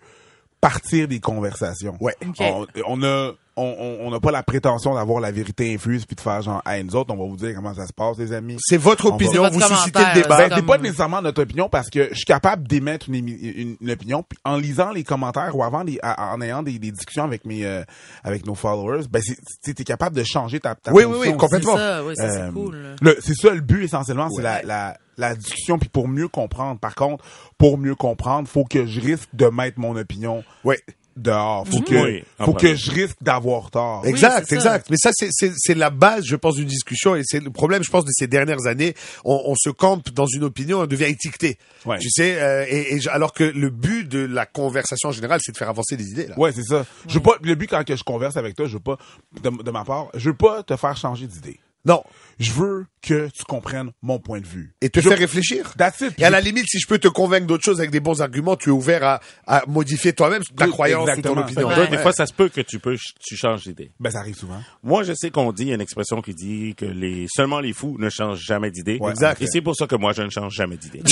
partir 0.61 1.07
des 1.07 1.19
conversations. 1.19 1.97
Ouais. 1.99 2.15
Ok. 2.25 2.35
On, 2.39 2.65
on 2.87 3.03
a, 3.03 3.31
on, 3.57 3.63
on- 3.63 3.97
on 4.07 4.11
n'a 4.11 4.19
pas 4.19 4.31
la 4.31 4.43
prétention 4.43 4.93
d'avoir 4.95 5.19
la 5.19 5.31
vérité 5.31 5.73
infuse 5.73 6.05
puis 6.05 6.15
de 6.15 6.21
faire 6.21 6.41
genre, 6.41 6.61
hey, 6.65 6.83
nous 6.83 6.95
autres, 6.95 7.13
on 7.13 7.17
va 7.17 7.25
vous 7.27 7.35
dire 7.35 7.53
comment 7.55 7.73
ça 7.73 7.85
se 7.87 7.91
passe, 7.93 8.17
les 8.17 8.31
amis. 8.31 8.57
C'est 8.61 8.77
votre 8.77 9.09
va- 9.09 9.15
opinion, 9.15 9.49
vous 9.49 9.59
suscitez 9.59 9.99
le 9.99 10.21
débat. 10.21 10.37
Ben, 10.37 10.49
comme- 10.49 10.57
c'est 10.59 10.65
pas 10.65 10.77
nécessairement 10.77 11.21
notre 11.21 11.41
opinion 11.41 11.67
parce 11.67 11.89
que 11.89 12.09
je 12.11 12.15
suis 12.15 12.25
capable 12.25 12.67
d'émettre 12.67 13.09
une, 13.09 13.15
une, 13.27 13.75
une 13.81 13.91
opinion 13.91 14.23
puis 14.23 14.37
en 14.45 14.55
lisant 14.55 14.91
les 14.91 15.03
commentaires 15.03 15.55
ou 15.55 15.63
avant 15.63 15.83
les, 15.83 15.99
à- 16.01 16.33
en 16.33 16.39
ayant 16.41 16.63
des, 16.63 16.79
des 16.79 16.91
discussions 16.91 17.23
avec 17.25 17.43
mes 17.45 17.65
euh, 17.65 17.83
avec 18.23 18.45
nos 18.45 18.55
followers, 18.55 19.05
ben 19.09 19.21
c'est 19.21 19.73
tu 19.73 19.81
es 19.81 19.85
capable 19.85 20.15
de 20.15 20.23
changer 20.23 20.59
ta, 20.59 20.75
ta 20.75 20.93
Oui, 20.93 21.03
oui, 21.03 21.11
position 21.11 21.31
oui, 21.33 21.37
complètement. 21.37 21.75
C'est 21.75 21.81
ça, 21.81 22.03
oui, 22.05 22.15
ça, 22.15 22.29
c'est 22.31 22.39
Euh, 22.41 22.51
cool. 22.51 22.95
c'est 23.21 23.35
ça 23.35 23.49
le 23.53 23.61
but 23.61 23.83
essentiellement, 23.83 24.29
c'est 24.29 24.41
la, 24.43 24.61
la, 24.61 24.97
la 25.21 25.35
discussion 25.35 25.79
puis 25.79 25.89
pour 25.89 26.07
mieux 26.07 26.27
comprendre. 26.27 26.79
Par 26.79 26.95
contre, 26.95 27.23
pour 27.57 27.77
mieux 27.77 27.95
comprendre, 27.95 28.47
faut 28.47 28.65
que 28.65 28.85
je 28.85 28.99
risque 28.99 29.29
de 29.33 29.45
mettre 29.47 29.79
mon 29.79 29.95
opinion 29.95 30.43
Ouais. 30.63 30.79
dehors. 31.17 31.67
Faut 31.67 31.81
que, 31.81 31.93
Oui, 31.95 32.23
faut 32.39 32.53
que 32.53 32.73
je 32.73 32.89
risque 32.89 33.17
d'avoir 33.21 33.69
tort. 33.69 34.05
Exact, 34.05 34.47
ça. 34.47 34.55
exact. 34.55 34.87
Mais 34.89 34.95
ça, 34.97 35.11
c'est, 35.13 35.75
la 35.75 35.89
base, 35.89 36.23
je 36.25 36.35
pense, 36.37 36.55
d'une 36.55 36.67
discussion. 36.67 37.15
Et 37.15 37.21
c'est 37.25 37.41
le 37.43 37.51
problème, 37.51 37.83
je 37.83 37.91
pense, 37.91 38.05
de 38.05 38.11
ces 38.13 38.27
dernières 38.27 38.65
années. 38.65 38.93
On, 39.25 39.41
on 39.45 39.55
se 39.55 39.69
campe 39.69 40.09
dans 40.11 40.25
une 40.25 40.43
opinion, 40.45 40.79
on 40.79 40.87
devient 40.87 41.05
étiqueté. 41.05 41.57
Ouais. 41.85 41.99
Tu 41.99 42.09
sais, 42.09 42.39
euh, 42.41 42.65
et, 42.67 42.97
alors 43.09 43.33
que 43.33 43.43
le 43.43 43.69
but 43.69 44.07
de 44.07 44.19
la 44.19 44.45
conversation 44.45 45.09
en 45.09 45.11
général, 45.11 45.39
c'est 45.43 45.51
de 45.51 45.57
faire 45.57 45.69
avancer 45.69 45.97
des 45.97 46.09
idées. 46.11 46.27
Là. 46.27 46.39
Ouais, 46.39 46.51
c'est 46.53 46.63
ça. 46.63 46.85
Je 47.07 47.15
veux 47.15 47.19
pas, 47.21 47.35
le 47.43 47.55
but 47.55 47.67
quand 47.69 47.83
que 47.83 47.95
je 47.95 48.03
converse 48.03 48.37
avec 48.37 48.55
toi, 48.55 48.65
je 48.67 48.73
veux 48.73 48.79
pas, 48.79 48.97
de, 49.43 49.49
de 49.49 49.71
ma 49.71 49.83
part, 49.83 50.07
je 50.15 50.29
veux 50.29 50.35
pas 50.37 50.63
te 50.63 50.75
faire 50.77 50.95
changer 50.95 51.27
d'idée. 51.27 51.59
Non. 51.85 52.03
Je 52.39 52.51
veux 52.53 52.85
que 53.03 53.29
tu 53.29 53.43
comprennes 53.43 53.91
mon 54.01 54.17
point 54.19 54.39
de 54.39 54.47
vue. 54.47 54.73
Et 54.81 54.89
te 54.89 54.99
Je- 54.99 55.09
faire 55.09 55.17
réfléchir. 55.17 55.73
That's 55.77 56.01
it. 56.01 56.13
Et 56.19 56.25
à 56.25 56.29
la 56.31 56.41
limite, 56.41 56.65
si 56.67 56.79
je 56.79 56.87
peux 56.87 56.97
te 56.97 57.07
convaincre 57.07 57.45
d'autres 57.45 57.63
choses 57.63 57.79
avec 57.79 57.91
des 57.91 57.99
bons 57.99 58.21
arguments, 58.21 58.55
tu 58.55 58.69
es 58.69 58.71
ouvert 58.71 59.03
à, 59.03 59.19
à 59.45 59.63
modifier 59.67 60.13
toi-même 60.13 60.41
ta 60.57 60.65
Tout- 60.65 60.71
croyance 60.71 61.03
ou 61.03 61.05
ton 61.21 61.31
exactement. 61.39 61.41
opinion. 61.41 61.67
Ouais. 61.69 61.87
Des 61.87 61.97
fois, 61.99 62.13
ça 62.13 62.25
se 62.25 62.33
peut 62.33 62.49
que 62.49 62.61
tu 62.61 62.79
peux, 62.79 62.95
tu 63.23 63.35
changes 63.35 63.63
d'idée. 63.63 63.91
Ben, 63.99 64.09
ça 64.11 64.19
arrive 64.19 64.35
souvent. 64.35 64.61
Moi, 64.83 65.03
je 65.03 65.13
sais 65.13 65.29
qu'on 65.29 65.51
dit, 65.51 65.63
il 65.63 65.67
y 65.69 65.71
a 65.71 65.75
une 65.75 65.81
expression 65.81 66.21
qui 66.21 66.33
dit 66.33 66.73
que 66.75 66.85
les, 66.85 67.27
seulement 67.31 67.59
les 67.59 67.73
fous 67.73 67.95
ne 67.99 68.09
changent 68.09 68.41
jamais 68.43 68.71
d'idée. 68.71 68.97
Ouais, 68.99 69.11
Exact. 69.11 69.41
Et 69.41 69.45
c'est 69.47 69.61
pour 69.61 69.75
ça 69.75 69.85
que 69.87 69.95
moi, 69.95 70.13
je 70.13 70.21
ne 70.23 70.29
change 70.29 70.53
jamais 70.53 70.77
d'idée. 70.77 71.01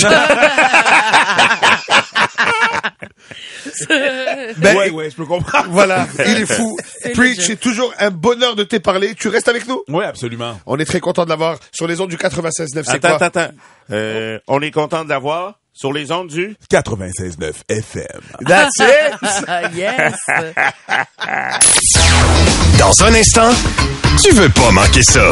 Ben, 4.58 4.76
ouais, 4.76 4.90
ouais, 4.90 5.10
je 5.10 5.16
peux 5.16 5.26
comprendre. 5.26 5.68
Voilà, 5.70 6.06
il 6.26 6.38
est 6.40 6.46
fou. 6.46 6.76
C'est 7.02 7.12
Preach, 7.12 7.40
c'est 7.40 7.60
toujours 7.60 7.92
un 7.98 8.10
bonheur 8.10 8.56
de 8.56 8.64
te 8.64 8.76
parler. 8.76 9.14
Tu 9.14 9.28
restes 9.28 9.48
avec 9.48 9.68
nous? 9.68 9.82
Ouais, 9.88 10.04
absolument. 10.04 10.58
On 10.66 10.78
est 10.78 10.84
très 10.84 11.00
content 11.00 11.24
de 11.24 11.30
l'avoir 11.30 11.58
sur 11.72 11.86
les 11.86 12.00
ondes 12.00 12.10
du 12.10 12.16
96.9. 12.16 12.82
C'est 12.84 12.90
attends, 12.90 12.98
quoi? 13.00 13.26
attends, 13.26 13.40
attends. 13.40 13.54
Euh, 13.92 14.38
on 14.48 14.60
est 14.62 14.70
content 14.70 15.04
de 15.04 15.10
l'avoir 15.10 15.58
sur 15.72 15.92
les 15.92 16.10
ondes 16.12 16.28
du... 16.28 16.56
96.9 16.70 17.52
FM. 17.68 18.06
That's 18.46 18.70
it. 18.80 19.74
Yes! 19.74 20.14
Dans 22.78 23.04
un 23.04 23.14
instant, 23.14 23.50
tu 24.22 24.32
veux 24.34 24.48
pas 24.50 24.70
manquer 24.72 25.02
ça. 25.02 25.30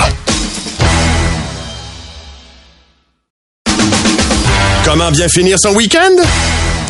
Comment 4.89 5.11
bien 5.11 5.29
finir 5.29 5.59
son 5.59 5.75
week-end? 5.75 6.17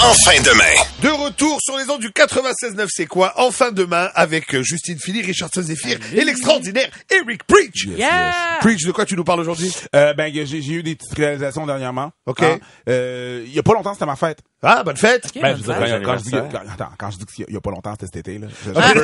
En 0.00 0.14
fin 0.24 0.40
de 0.40 1.08
retour 1.08 1.58
sur 1.60 1.76
les 1.76 1.90
ondes 1.90 2.00
du 2.00 2.10
96.9, 2.10 2.86
c'est 2.88 3.06
quoi? 3.06 3.32
Enfin 3.34 3.72
demain 3.72 4.08
avec 4.14 4.54
euh, 4.54 4.62
Justine 4.62 4.96
Philly, 5.00 5.20
Richardson 5.20 5.62
Zephyr 5.62 5.98
et 6.14 6.24
l'extraordinaire 6.24 6.90
Eric 7.10 7.42
Preach. 7.42 7.86
Yeah! 7.86 8.58
Preach, 8.60 8.84
de 8.84 8.92
quoi 8.92 9.04
tu 9.04 9.16
nous 9.16 9.24
parles 9.24 9.40
aujourd'hui? 9.40 9.74
Euh, 9.96 10.14
ben, 10.14 10.32
j'ai, 10.32 10.58
eu 10.58 10.84
des 10.84 10.94
petites 10.94 11.16
réalisations 11.16 11.66
dernièrement. 11.66 12.12
Ok. 12.26 12.44
Hein? 12.44 12.60
Euh, 12.88 13.42
il 13.44 13.52
y 13.52 13.58
a 13.58 13.64
pas 13.64 13.72
longtemps, 13.74 13.94
c'était 13.94 14.06
ma 14.06 14.14
fête. 14.14 14.38
Ah, 14.62 14.82
bonne 14.82 14.96
fête. 14.96 15.30
Ben, 15.34 15.40
bonne 15.42 15.50
je 15.52 15.62
veux 15.62 15.74
dire, 15.74 15.76
fête. 15.76 16.02
quand, 16.02 16.12
quand 16.12 16.18
je 16.18 16.22
dis, 16.24 16.30
quand, 16.30 16.72
attends, 16.72 16.92
quand 16.98 17.10
je 17.12 17.18
dis 17.18 17.26
qu'il 17.26 17.54
y 17.54 17.56
a 17.56 17.60
pas 17.60 17.70
longtemps, 17.70 17.92
c'était 17.92 18.06
cet 18.06 18.16
été, 18.16 18.38
là. 18.38 18.48
C'est 18.64 18.70
un 18.70 18.92
peu, 18.92 19.02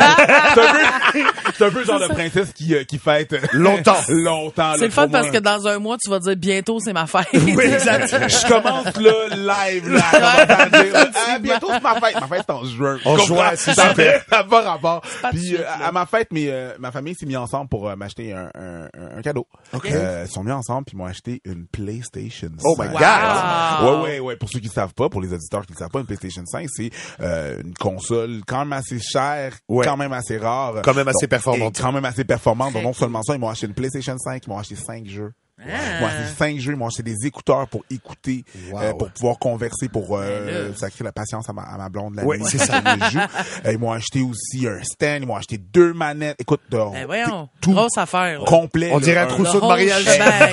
c'est 1.56 1.64
un 1.64 1.70
peu, 1.70 1.78
le 1.78 1.84
genre 1.84 2.00
de 2.00 2.08
princesse 2.08 2.52
qui, 2.52 2.74
euh, 2.74 2.82
qui 2.82 2.98
fête 2.98 3.34
Longtemps. 3.52 3.94
longtemps, 4.08 4.72
là, 4.72 4.76
C'est 4.78 4.86
le 4.86 4.90
fun 4.90 5.08
parce 5.08 5.30
que 5.30 5.38
dans 5.38 5.68
un 5.68 5.78
mois, 5.78 5.96
tu 6.02 6.10
vas 6.10 6.18
dire 6.18 6.36
bientôt, 6.36 6.80
c'est 6.80 6.92
ma 6.92 7.06
fête. 7.06 7.28
Oui, 7.32 7.56
exact. 7.62 8.08
Je 8.10 8.48
commence 8.48 8.96
là, 8.96 9.68
live, 9.68 9.88
là, 9.90 10.00
à 10.12 10.68
ah, 11.28 11.38
bientôt 11.38 11.68
c'est 11.70 11.82
ma 11.82 12.00
fête. 12.00 12.20
Ma 12.20 12.26
fête, 12.26 12.42
c'est 12.46 12.52
en 12.52 12.64
juin. 12.64 12.98
En 13.04 13.16
juin, 13.18 13.50
c'est 13.54 13.74
Ça 13.74 13.90
super. 13.90 14.24
n'a 14.30 14.44
pas 14.44 14.62
rapport. 14.62 15.02
Puis, 15.30 15.40
suite, 15.40 15.60
euh, 15.60 15.86
à 15.86 15.92
ma 15.92 16.06
fête, 16.06 16.32
mes, 16.32 16.50
euh, 16.50 16.72
ma 16.78 16.90
famille 16.90 17.14
s'est 17.14 17.26
mis 17.26 17.36
ensemble 17.36 17.68
pour 17.68 17.88
euh, 17.88 17.96
m'acheter 17.96 18.32
un, 18.32 18.50
un, 18.54 18.84
un, 18.84 19.18
un 19.18 19.22
cadeau. 19.22 19.46
Euh, 19.84 20.24
ils 20.26 20.30
sont 20.32 20.42
mis 20.42 20.52
ensemble 20.52 20.84
puis 20.86 20.96
ils 20.96 20.98
m'ont 20.98 21.06
acheté 21.06 21.40
une 21.44 21.66
PlayStation 21.66 22.48
5. 22.48 22.64
Oh 22.64 22.76
my 22.78 22.88
God. 22.88 22.98
Ouais, 23.84 24.02
ouais, 24.02 24.20
ouais. 24.20 24.36
Pour 24.36 24.48
ceux 24.48 24.58
qui 24.60 24.68
ne 24.68 24.72
savent 24.72 24.94
pas, 24.94 25.08
pour 25.08 25.20
les 25.20 25.32
auditeurs 25.44 25.66
qui 25.66 25.72
ne 25.72 25.78
savent 25.78 25.90
pas, 25.90 26.00
une 26.00 26.06
PlayStation 26.06 26.42
5, 26.46 26.66
c'est 26.74 26.90
euh, 27.20 27.60
une 27.62 27.74
console 27.74 28.40
quand 28.46 28.60
même 28.64 28.72
assez 28.72 28.98
chère, 29.00 29.54
Ouais. 29.68 29.84
quand 29.84 29.96
même 29.96 30.12
assez 30.12 30.38
rare. 30.38 30.82
Quand 30.82 30.94
même 30.94 31.08
assez 31.08 31.26
Donc, 31.26 31.30
performante. 31.30 31.78
Quand 31.80 31.92
même 31.92 32.04
assez 32.04 32.24
performante. 32.24 32.72
Donc, 32.74 32.82
non 32.82 32.92
seulement 32.92 33.22
ça, 33.22 33.34
ils 33.34 33.40
m'ont 33.40 33.48
acheté 33.48 33.66
une 33.66 33.74
PlayStation 33.74 34.16
5, 34.18 34.42
ils 34.46 34.50
m'ont 34.50 34.58
acheté 34.58 34.76
5 34.76 35.06
jeux. 35.06 35.32
Ah. 35.56 35.62
Ils 35.66 36.00
m'ont 36.00 36.06
acheté 36.08 36.34
5 36.36 36.58
jeux, 36.58 36.72
ils 36.72 36.76
m'ont 36.76 36.88
acheté 36.88 37.04
des 37.04 37.14
écouteurs 37.26 37.68
pour 37.68 37.84
écouter, 37.88 38.44
Wow. 38.72 38.80
euh, 38.80 38.92
pour 38.94 39.10
pouvoir 39.12 39.38
converser, 39.38 39.88
pour 39.88 40.16
euh, 40.18 40.68
Ben 40.70 40.76
sacrer 40.76 41.04
la 41.04 41.12
patience 41.12 41.48
à 41.48 41.52
ma, 41.52 41.62
à 41.62 41.78
ma 41.78 41.88
blonde 41.88 42.16
la 42.16 42.24
Ouais, 42.24 42.38
nuit. 42.38 42.44
c'est 42.48 42.58
ça. 42.58 42.82
Euh, 43.64 43.72
ils 43.72 43.78
m'ont 43.78 43.92
acheté 43.92 44.20
aussi 44.20 44.66
un 44.66 44.82
stand, 44.82 45.22
ils 45.22 45.26
m'ont 45.26 45.36
acheté 45.36 45.58
deux 45.58 45.92
manettes. 45.92 46.34
Écoute, 46.40 46.60
de, 46.70 46.76
Ben 46.76 47.06
voyons, 47.06 47.48
tout 47.60 47.72
grosse 47.72 47.96
affaire. 47.96 48.40
complet. 48.40 48.90
On 48.92 48.98
là, 48.98 49.04
dirait 49.04 49.20
un 49.20 49.26
trousseau 49.26 49.60
de 49.60 49.66
mariage. 49.66 50.04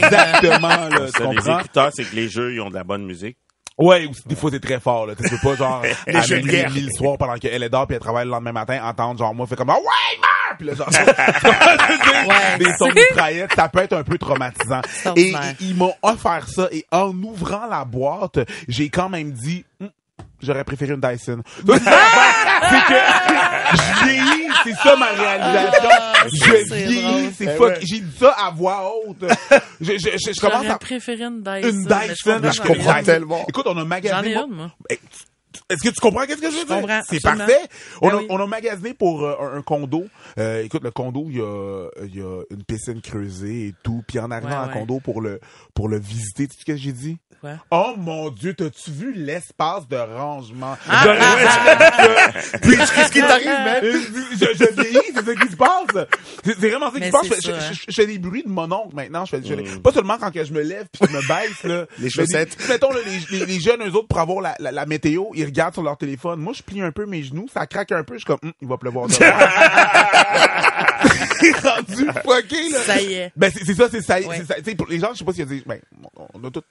Exactement, 0.03 0.67
là, 0.67 1.07
tu 1.07 1.12
Ça, 1.12 1.29
les 1.29 1.36
comprends? 1.36 1.60
écouteurs, 1.60 1.91
c'est 1.95 2.03
que 2.03 2.15
les 2.15 2.29
jeux, 2.29 2.53
ils 2.53 2.62
ont 2.62 2.69
de 2.69 2.75
la 2.75 2.83
bonne 2.83 3.03
musique. 3.05 3.38
Ouais, 3.77 4.05
ou 4.05 4.11
des 4.25 4.35
fois 4.35 4.51
c'est 4.51 4.59
très 4.59 4.79
fort 4.79 5.07
là. 5.07 5.15
Tu 5.15 5.27
peux 5.29 5.37
pas 5.37 5.55
genre 5.55 5.81
Les 6.07 6.15
à 6.15 6.21
jeux 6.21 6.41
de 6.41 6.47
guerre. 6.47 6.69
le 6.69 6.89
soir 6.95 7.17
pendant 7.17 7.35
qu'elle 7.35 7.63
est 7.63 7.69
dehors 7.69 7.87
puis 7.87 7.95
elle 7.95 8.01
travaille 8.01 8.25
le 8.25 8.31
lendemain 8.31 8.51
matin 8.51 8.79
entendre 8.83 9.17
genre 9.19 9.33
moi 9.33 9.47
fait 9.47 9.55
comme 9.55 9.69
ah, 9.69 9.77
ouais 9.77 10.19
meurs 10.19 10.57
puis 10.57 10.67
là 10.67 10.73
genre 10.75 10.89
Ouais. 12.27 12.57
des 12.59 12.73
sons 12.77 12.87
de 12.89 12.93
mitraillettes, 12.93 13.53
ça 13.55 13.67
peut 13.69 13.79
être 13.79 13.93
un 13.93 14.03
peu 14.03 14.17
traumatisant. 14.17 14.81
Et, 15.15 15.33
ils 15.59 15.75
m'ont 15.75 15.93
offert 16.03 16.47
ça 16.47 16.67
et 16.71 16.85
en 16.91 17.11
ouvrant 17.23 17.65
la 17.67 17.83
boîte, 17.85 18.39
j'ai 18.67 18.89
quand 18.89 19.09
même 19.09 19.31
dit 19.31 19.65
Hum, 19.81 19.89
J'aurais 20.41 20.63
préféré 20.63 20.93
une 20.93 20.99
Dyson. 21.01 21.41
C'est 21.57 22.85
que 22.87 22.93
je 23.73 24.03
vieillis, 24.05 24.49
c'est 24.63 24.73
ça 24.75 24.95
ma 24.95 25.07
réalisation. 25.07 25.89
je 26.31 26.39
c'est 26.67 26.85
vieillis, 26.85 27.29
c'est 27.37 27.43
Eh 27.45 27.57
fuck. 27.57 27.67
ouais. 27.67 27.79
j'ai 27.81 27.99
dit 27.99 28.11
ça 28.19 28.31
à 28.31 28.51
voix 28.51 28.91
haute. 29.07 29.23
Je, 29.81 29.93
je, 29.93 29.97
je, 29.97 30.31
je 30.33 30.39
commence 30.39 30.61
J'aurais 30.61 30.69
à 30.69 30.77
préféré 30.77 31.23
une 31.23 31.41
Dyson. 31.41 31.69
une 31.69 31.87
mais 31.87 32.07
Dyson. 32.07 32.39
comprends 32.41 32.51
je 32.51 32.61
comprends 32.61 33.03
tellement. 33.03 33.45
Écoute, 33.49 33.65
on 33.67 33.77
a 33.77 33.81
J'en 33.81 33.85
magasiné. 33.85 34.31
ai 34.31 34.35
moi- 34.35 34.45
une, 34.49 34.55
moi. 34.55 34.71
Est-ce 35.70 35.84
que 35.84 35.89
tu 35.93 36.00
comprends 36.01 36.25
qu'est-ce 36.25 36.41
que 36.41 36.50
je 36.51 36.58
veux 36.58 36.65
dire? 36.65 36.79
comprends, 36.81 37.01
C'est 37.10 37.22
parfait. 37.22 37.60
On, 38.01 38.08
Ben 38.10 38.13
a, 38.15 38.17
oui. 38.20 38.27
on 38.29 38.39
a 38.39 38.48
magasiné 38.48 38.93
pour 38.93 39.24
euh, 39.24 39.36
un, 39.39 39.58
un 39.58 39.62
condo. 39.62 40.05
Euh, 40.39 40.63
écoute, 40.63 40.84
le 40.84 40.91
condo, 40.91 41.25
il 41.29 41.38
y 41.38 41.41
a, 41.41 41.88
il 42.05 42.15
y 42.15 42.22
a 42.22 42.41
une 42.51 42.63
piscine 42.63 43.01
creusée 43.01 43.67
et 43.67 43.75
tout. 43.84 44.03
Puis 44.08 44.20
en 44.20 44.31
arrivant 44.31 44.50
Ouais, 44.50 44.55
à 44.55 44.67
ouais. 44.67 44.74
condo 44.74 45.00
pour 45.03 45.22
le, 45.22 45.39
pour 45.74 45.89
le 45.89 46.00
visiter, 46.00 46.48
tu 46.48 46.53
sais 46.55 46.60
ce 46.62 46.65
que 46.65 46.75
j'ai 46.77 46.91
dit? 46.93 47.17
Quoi? 47.41 47.51
Oh 47.72 47.93
mon 47.98 48.29
Dieu, 48.29 48.53
t'as-tu 48.53 48.91
vu 48.91 49.13
l'espace 49.13 49.88
de 49.88 49.98
rangement? 49.98 50.77
Ah, 50.88 51.05
De- 51.05 51.12
ah, 51.20 52.58
Puis, 52.62 52.77
qu'est-ce 52.77 53.12
qui 53.12 53.20
t'arrive, 53.22 53.46
man? 53.48 53.79
Je, 53.84 54.46
je 54.53 54.81
vieillis, 54.81 55.00
c'est 55.13 55.25
ça 55.25 55.36
qui 55.36 55.51
se 55.51 55.55
passe. 55.55 56.08
C'est 56.43 56.55
vraiment 56.70 56.91
ça 56.91 57.00
qui 57.00 57.05
se 57.08 57.12
passe. 57.12 57.27
Je, 57.27 57.41
je- 57.41 57.51
hein. 57.51 57.72
je- 57.88 57.93
fais 57.96 58.05
des 58.05 58.20
bruits 58.20 58.43
de 58.43 58.50
mon 58.50 58.72
oncle 58.72 58.96
maintenant. 58.96 59.25
Je 59.25 59.31
fais, 59.38 59.41
je 59.43 59.55
fais- 59.55 59.79
Pas 59.79 59.91
seulement 59.91 60.17
quand 60.20 60.31
que 60.31 60.43
je 60.43 60.53
me 60.53 60.62
lève 60.62 60.86
puis 60.91 61.08
je 61.10 61.15
me 61.15 61.27
baisse. 61.27 61.63
Là, 61.63 61.86
Les 61.98 62.03
des- 62.05 62.10
chaussettes. 62.10 62.58
mettons, 62.70 62.91
là, 62.91 63.00
les, 63.05 63.39
les, 63.39 63.46
les 63.46 63.60
jeunes, 63.60 63.81
eux 63.88 63.96
autres, 63.96 64.08
pour 64.08 64.20
avoir 64.20 64.41
la, 64.41 64.55
la, 64.60 64.72
la 64.72 64.86
météo, 64.86 65.25
ils 65.41 65.45
regardent 65.45 65.74
sur 65.74 65.83
leur 65.83 65.98
téléphone. 65.98 66.39
Moi, 66.39 66.53
je 66.55 66.63
plie 66.63 66.81
un 66.81 66.91
peu 66.91 67.05
mes 67.05 67.24
genoux, 67.24 67.48
ça 67.53 67.65
craque 67.67 67.91
un 67.91 68.03
peu. 68.03 68.13
Je 68.15 68.19
suis 68.19 68.25
comme, 68.25 68.39
Hum, 68.43 68.53
il 68.62 68.67
va 68.67 68.77
pleuvoir 68.77 69.07
demain. 69.10 69.17
C'est 71.39 71.57
rendu 71.67 72.05
fucké, 72.24 72.69
là. 72.69 72.79
Ça 72.86 73.01
y 73.01 73.13
est. 73.13 73.31
Ben, 73.36 73.51
c'est 73.53 73.65
c'est 73.65 73.74
ça, 73.74 73.88
c'est 73.89 74.01
ça. 74.01 74.19
Ouais. 74.19 74.38
c'est 74.38 74.45
ça. 74.45 74.55
Tu 74.55 74.63
sais, 74.71 74.75
pour 74.75 74.88
les 74.88 75.00
gens, 75.00 75.10
je 75.13 75.17
sais 75.19 75.25
pas 75.25 75.33
s'ils 75.33 75.45
disent, 75.48 75.63
ben, 75.65 75.79
on 76.36 76.43
a 76.43 76.51
tout, 76.51 76.62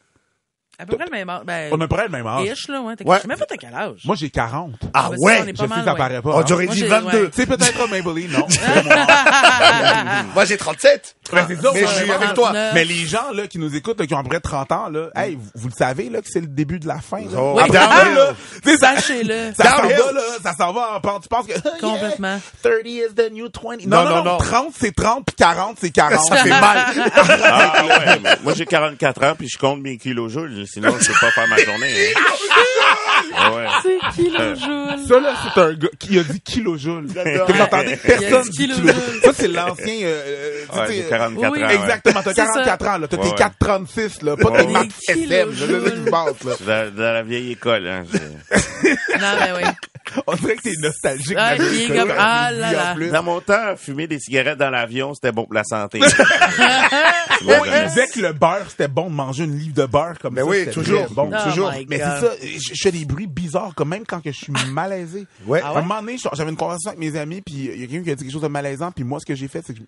À 0.78 0.86
peu 0.86 0.94
près 0.96 1.06
le 1.06 1.10
même 1.10 1.28
âge. 1.28 1.42
Ben, 1.44 1.70
on 1.72 1.80
a 1.80 1.88
près 1.88 2.04
le 2.04 2.08
même 2.10 2.26
âge. 2.26 2.46
ish, 2.46 2.68
là, 2.68 2.80
ouais. 2.80 2.94
t'as- 2.94 3.04
Ouais. 3.04 3.16
Je 3.16 3.22
sais 3.22 3.28
même 3.28 3.38
pas 3.38 3.46
t'as 3.46 3.56
quel 3.56 3.74
âge. 3.74 4.02
Moi, 4.04 4.14
j'ai 4.14 4.30
40. 4.30 4.72
Ah 4.94 5.08
Ben, 5.10 5.16
ça, 5.16 5.22
ouais? 5.24 5.40
on 5.42 5.44
est 5.44 5.48
Je 5.48 5.52
pas 5.54 5.62
sais 5.62 5.66
mal, 5.68 5.84
ça 5.84 5.92
ouais. 5.92 5.98
paraît 5.98 6.22
pas. 6.22 6.30
On 6.30 6.38
hein. 6.40 6.44
aurait 6.52 6.64
Moi, 6.66 6.74
dit 6.74 6.80
j'ai- 6.80 6.86
22. 6.86 7.24
ouais. 7.24 7.30
C'est 7.32 7.46
peut-être 7.46 7.80
un 7.82 7.86
Maybelline, 7.88 8.30
non? 8.30 8.46
C'est 8.48 8.60
pas 8.60 8.82
mon 8.84 8.90
âge. 8.92 10.24
Moi, 10.34 10.44
j'ai 10.44 10.56
37. 10.56 11.16
Ben, 11.32 11.44
c'est 11.48 11.60
ça, 11.60 11.70
Mais 11.74 11.80
je 11.80 11.86
suis 11.86 12.10
avec 12.10 12.34
toi. 12.34 12.48
39. 12.48 12.74
Mais 12.74 12.84
les 12.84 13.06
gens 13.06 13.30
là 13.32 13.46
qui 13.46 13.58
nous 13.58 13.74
écoutent, 13.76 14.00
là, 14.00 14.06
qui 14.06 14.14
ont 14.14 14.18
à 14.18 14.22
peu 14.22 14.28
près 14.30 14.40
30 14.40 14.72
ans, 14.72 14.88
là, 14.88 15.08
hey, 15.16 15.36
vous, 15.36 15.48
vous 15.54 15.68
le 15.68 15.74
savez 15.76 16.08
là 16.10 16.20
que 16.20 16.28
c'est 16.28 16.40
le 16.40 16.46
début 16.46 16.78
de 16.78 16.88
la 16.88 16.98
fin. 17.00 17.20
Là. 17.20 17.38
Oh, 17.38 17.58
là, 17.58 18.34
Sachez-le. 18.78 19.52
ça 19.54 19.76
s'en 19.76 19.82
va 19.82 19.88
là, 20.12 20.20
ça 20.42 20.52
s'en 20.54 20.72
va 20.72 20.94
en 20.96 21.00
pente. 21.00 21.22
Tu 21.22 21.28
penses 21.28 21.46
que 21.46 21.52
yeah, 21.52 21.62
Complètement. 21.80 22.40
30 22.62 22.72
is 22.86 23.14
the 23.16 23.30
new 23.32 23.48
20. 23.48 23.86
Non, 23.86 24.04
Non, 24.04 24.04
non, 24.04 24.10
non, 24.10 24.16
non, 24.16 24.24
non. 24.32 24.38
30 24.38 24.72
c'est 24.78 24.94
30 24.94 25.24
puis 25.26 25.36
40 25.36 25.76
c'est 25.80 25.90
40. 25.90 26.26
Ça 26.28 26.36
fait 26.36 26.48
mal. 26.50 26.78
Ah 27.52 27.84
ouais, 27.86 28.18
mais 28.22 28.36
moi 28.42 28.52
j'ai 28.56 28.66
44 28.66 29.24
ans 29.24 29.34
puis 29.36 29.48
je 29.48 29.58
compte 29.58 29.80
mes 29.80 29.96
kilojoules, 29.98 30.64
sinon 30.66 30.90
je 31.00 31.06
peux 31.08 31.14
pas 31.20 31.30
faire 31.30 31.48
ma 31.48 31.56
journée. 31.58 31.92
hein. 32.16 32.20
Ah 33.36 33.52
ouais. 33.54 33.66
C'est 33.82 34.22
kilojoule. 34.22 34.98
Ça 35.08 35.20
là, 35.20 35.34
c'est 35.54 35.60
un 35.60 35.72
gars 35.74 35.88
qui 35.98 36.18
a 36.18 36.22
dit 36.22 36.40
kilojoules. 36.40 37.06
Vous 37.06 37.60
entendez 37.60 37.96
personne 37.96 38.42
dit 38.42 38.50
kilojoules. 38.50 38.82
kilojoules. 38.92 39.20
Ça 39.24 39.30
c'est 39.34 39.48
l'ancien 39.48 39.94
euh, 40.04 40.64
euh, 41.20 41.28
tu 41.28 41.36
Ouais, 41.36 41.50
sais, 41.50 41.50
j'ai 41.50 41.50
44 41.50 41.52
oui, 41.52 41.62
ans. 41.62 41.66
ouais. 41.68 41.74
Exactement, 41.74 42.22
t'as 42.22 42.30
C'est 42.30 42.34
44 42.36 42.86
ans 42.88 42.98
là, 42.98 43.08
t'as 43.08 43.16
Ouais, 43.16 43.22
tes 43.24 43.28
ouais. 43.30 43.34
436 43.36 44.22
là, 44.22 44.36
pas 44.36 44.50
Ouais, 44.50 44.58
tes 44.60 44.66
ouais. 44.66 44.72
maths 44.72 44.92
SM, 45.08 45.50
qui 45.50 45.56
se 45.58 46.10
passe 46.10 46.44
là. 46.44 46.52
Dans, 46.90 46.94
dans 46.96 47.12
la 47.12 47.22
vieille 47.22 47.52
école. 47.52 47.86
Hein. 47.88 48.04
Non, 49.20 49.26
mais 49.38 49.52
oui. 49.52 49.70
On 50.26 50.34
dirait 50.34 50.56
que 50.56 50.62
t'es 50.62 50.72
nostalgique. 50.80 51.36
Ah, 51.38 51.54
de 51.56 51.62
la 51.62 51.98
comme- 52.00 52.08
là, 52.08 52.14
ah 52.18 52.48
tu 52.50 52.58
là 52.60 52.94
là. 52.98 53.08
Dans 53.12 53.22
mon 53.22 53.40
temps, 53.40 53.76
fumer 53.76 54.06
des 54.06 54.18
cigarettes 54.18 54.56
dans 54.58 54.70
l'avion, 54.70 55.12
c'était 55.14 55.30
bon 55.30 55.44
pour 55.44 55.52
la 55.52 55.62
santé. 55.62 56.00
Il 57.42 57.86
disait 57.88 58.06
que 58.08 58.20
le 58.20 58.32
beurre, 58.32 58.66
c'était 58.68 58.88
bon 58.88 59.10
de 59.10 59.14
manger 59.14 59.44
une 59.44 59.58
livre 59.58 59.74
de 59.74 59.86
beurre 59.86 60.18
comme 60.20 60.34
Ben 60.34 60.44
ça. 60.44 60.50
oui, 60.50 60.70
toujours. 60.72 61.06
Bon. 61.10 61.30
Oh 61.32 61.48
toujours. 61.48 61.70
Mais 61.88 61.98
c'est 61.98 62.04
ça, 62.26 62.32
je, 62.42 62.58
je 62.74 62.80
fais 62.82 62.92
des 62.92 63.04
bruits 63.04 63.26
bizarres, 63.26 63.74
comme 63.74 63.90
même 63.90 64.04
quand 64.06 64.20
que 64.22 64.32
je 64.32 64.38
suis 64.38 64.52
malaisé. 64.72 65.26
Ouais. 65.46 65.60
À 65.62 65.70
un 65.70 65.82
moment 65.82 66.00
donné, 66.00 66.16
j'avais 66.34 66.50
une 66.50 66.56
conversation 66.56 66.90
avec 66.90 66.98
mes 67.00 67.18
amis, 67.18 67.42
puis 67.42 67.54
il 67.74 67.80
y 67.80 67.84
a 67.84 67.86
quelqu'un 67.86 68.04
qui 68.04 68.10
a 68.10 68.14
dit 68.14 68.24
quelque 68.24 68.32
chose 68.32 68.42
de 68.42 68.48
malaisant, 68.48 68.90
puis 68.92 69.04
moi, 69.04 69.18
ce 69.20 69.26
que 69.26 69.34
j'ai 69.34 69.48
fait, 69.48 69.62
c'est 69.66 69.74
que 69.74 69.80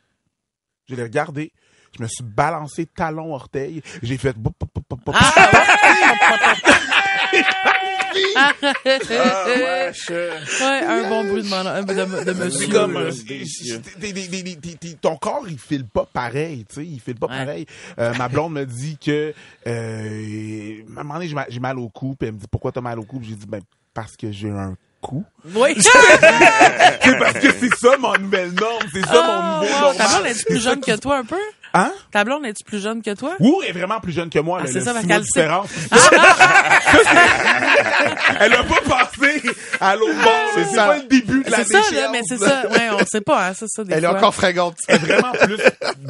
je, 0.88 0.94
l'ai 0.94 1.02
regardé, 1.02 1.52
je 1.96 2.02
me 2.02 2.08
suis 2.08 2.24
balancé 2.24 2.86
talon 2.86 3.34
orteil, 3.34 3.82
j'ai 4.02 4.16
fait... 4.18 4.34
Ah, 5.14 5.32
fille! 9.46 10.12
Ouais, 10.60 10.82
un 10.84 11.08
bon 11.08 11.24
bruit 11.24 11.42
de, 11.42 11.48
mon- 11.48 11.82
de, 11.82 12.24
de 12.24 12.32
C'est 12.32 12.34
monsieur. 12.44 12.68
comme, 12.68 12.96
euh, 12.96 13.10
euh, 13.10 14.94
ton 15.00 15.16
corps, 15.16 15.44
il 15.48 15.58
file 15.58 15.86
pas 15.86 16.06
pareil, 16.12 16.64
tu 16.68 16.74
sais, 16.76 16.86
il 16.86 17.00
file 17.00 17.16
pas 17.16 17.26
Ouais. 17.28 17.38
pareil. 17.38 17.66
Euh, 17.98 18.12
ma 18.14 18.28
blonde 18.28 18.52
me 18.54 18.64
dit 18.66 18.98
que, 18.98 19.32
euh, 19.66 20.82
à 20.96 21.00
un 21.00 21.02
moment 21.04 21.14
donné, 21.14 21.28
j'ai 21.28 21.34
mal, 21.34 21.46
j'ai 21.48 21.60
mal 21.60 21.78
au 21.78 21.88
cou, 21.88 22.14
puis 22.18 22.28
elle 22.28 22.34
me 22.34 22.38
dit, 22.40 22.46
pourquoi 22.50 22.72
t'as 22.72 22.80
mal 22.80 22.98
au 22.98 23.04
cou? 23.04 23.20
J'ai 23.22 23.34
dit, 23.34 23.46
ben, 23.46 23.60
parce 23.94 24.16
que 24.16 24.30
j'ai 24.30 24.50
un 24.50 24.76
Oui. 25.54 25.74
C'est 25.80 27.18
parce 27.18 27.38
que 27.38 27.48
c'est 27.60 27.74
ça 27.76 27.96
mon 27.98 28.16
nouvelle 28.18 28.52
norme, 28.54 28.84
c'est 28.92 29.04
ça 29.04 29.12
mon 29.12 29.60
nouveau 29.62 29.74
Oh, 29.82 29.86
wow. 29.86 29.94
Ta 29.94 30.04
blonde 30.04 30.12
normal. 30.12 30.34
plus 30.46 30.62
jeune 30.62 30.80
que 30.80 30.96
toi 30.96 31.16
un 31.18 31.24
peu? 31.24 31.36
Hein? 31.74 31.92
Ta 32.10 32.24
blonde 32.24 32.44
est-tu 32.44 32.64
plus 32.64 32.82
jeune 32.82 33.02
que 33.02 33.14
toi? 33.14 33.34
Oui, 33.40 33.52
elle 33.62 33.70
est 33.70 33.78
vraiment 33.78 34.00
plus 34.00 34.12
jeune 34.12 34.28
que 34.30 34.38
moi. 34.38 34.60
Ah, 34.62 34.66
c'est 34.66 34.80
ça, 34.82 34.92
parce 34.92 35.06
qu'elle 35.06 35.20
de 35.20 35.24
sait. 35.26 35.40
différence. 35.42 35.70
Elle 38.40 38.52
a 38.54 38.64
pas 38.64 38.80
passé 38.86 39.42
à 39.80 39.96
l'autre 39.96 40.22
bord. 40.22 40.32
C'est 40.54 40.64
C'est 40.64 40.74
ça. 40.74 40.86
pas 40.86 40.96
le 40.98 41.08
début 41.08 41.42
de 41.44 41.50
la 41.50 41.58
C'est 41.58 41.72
ça, 41.72 41.80
là, 41.94 42.08
mais 42.12 42.20
c'est 42.26 42.38
ça. 42.38 42.68
Ouais, 42.70 42.88
on 42.92 43.04
sait 43.06 43.20
pas, 43.20 43.48
hein, 43.48 43.52
c'est 43.54 43.68
ça, 43.68 43.84
des 43.84 43.94
Elle 43.94 44.04
est 44.04 44.08
encore 44.08 44.34
fringante. 44.34 44.76
Elle 44.88 44.96
est 44.96 44.98
vraiment 44.98 45.32
plus 45.32 45.58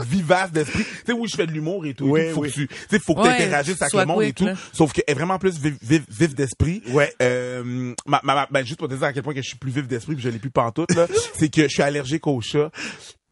vivace 0.09 0.51
d'esprit. 0.53 0.85
Tu 0.85 0.91
sais, 1.07 1.13
oui, 1.13 1.29
je 1.31 1.37
fais 1.37 1.47
de 1.47 1.53
l'humour 1.53 1.85
et 1.87 1.95
tout. 1.95 2.07
et 2.09 2.11
Oui, 2.11 2.29
tout, 2.29 2.35
faut 2.35 2.41
oui. 2.43 2.49
que 2.51 2.55
tu, 2.55 2.69
tu 2.69 2.75
sais, 2.91 2.99
faut 2.99 3.15
que 3.15 3.21
Ouais, 3.21 3.37
t'interagisses 3.37 3.81
avec 3.83 3.95
le 3.95 4.05
monde 4.07 4.23
et 4.23 4.33
tout. 4.33 4.47
là. 4.47 4.55
Sauf 4.73 4.93
qu'elle 4.93 5.05
est 5.07 5.15
vraiment 5.15 5.39
plus 5.39 5.59
vif 5.61 6.35
d'esprit. 6.35 6.83
Ouais. 6.89 7.13
Euh, 7.23 7.95
ma, 8.07 8.21
ma, 8.25 8.35
ma- 8.35 8.47
ben, 8.51 8.65
juste 8.65 8.79
pour 8.79 8.89
te 8.89 8.95
dire 8.95 9.05
à 9.05 9.13
quel 9.13 9.23
point 9.23 9.35
que 9.35 9.43
je 9.43 9.49
suis 9.49 9.59
plus 9.59 9.71
vif 9.71 9.87
d'esprit 9.87 10.15
puis 10.15 10.23
je 10.25 10.29
l'ai 10.29 10.39
plus 10.39 10.51
pantoute, 10.51 10.95
là, 10.95 11.07
c'est 11.39 11.49
que 11.49 11.63
je 11.63 11.69
suis 11.69 11.83
allergique 11.83 12.27
aux 12.27 12.41
chats. 12.41 12.71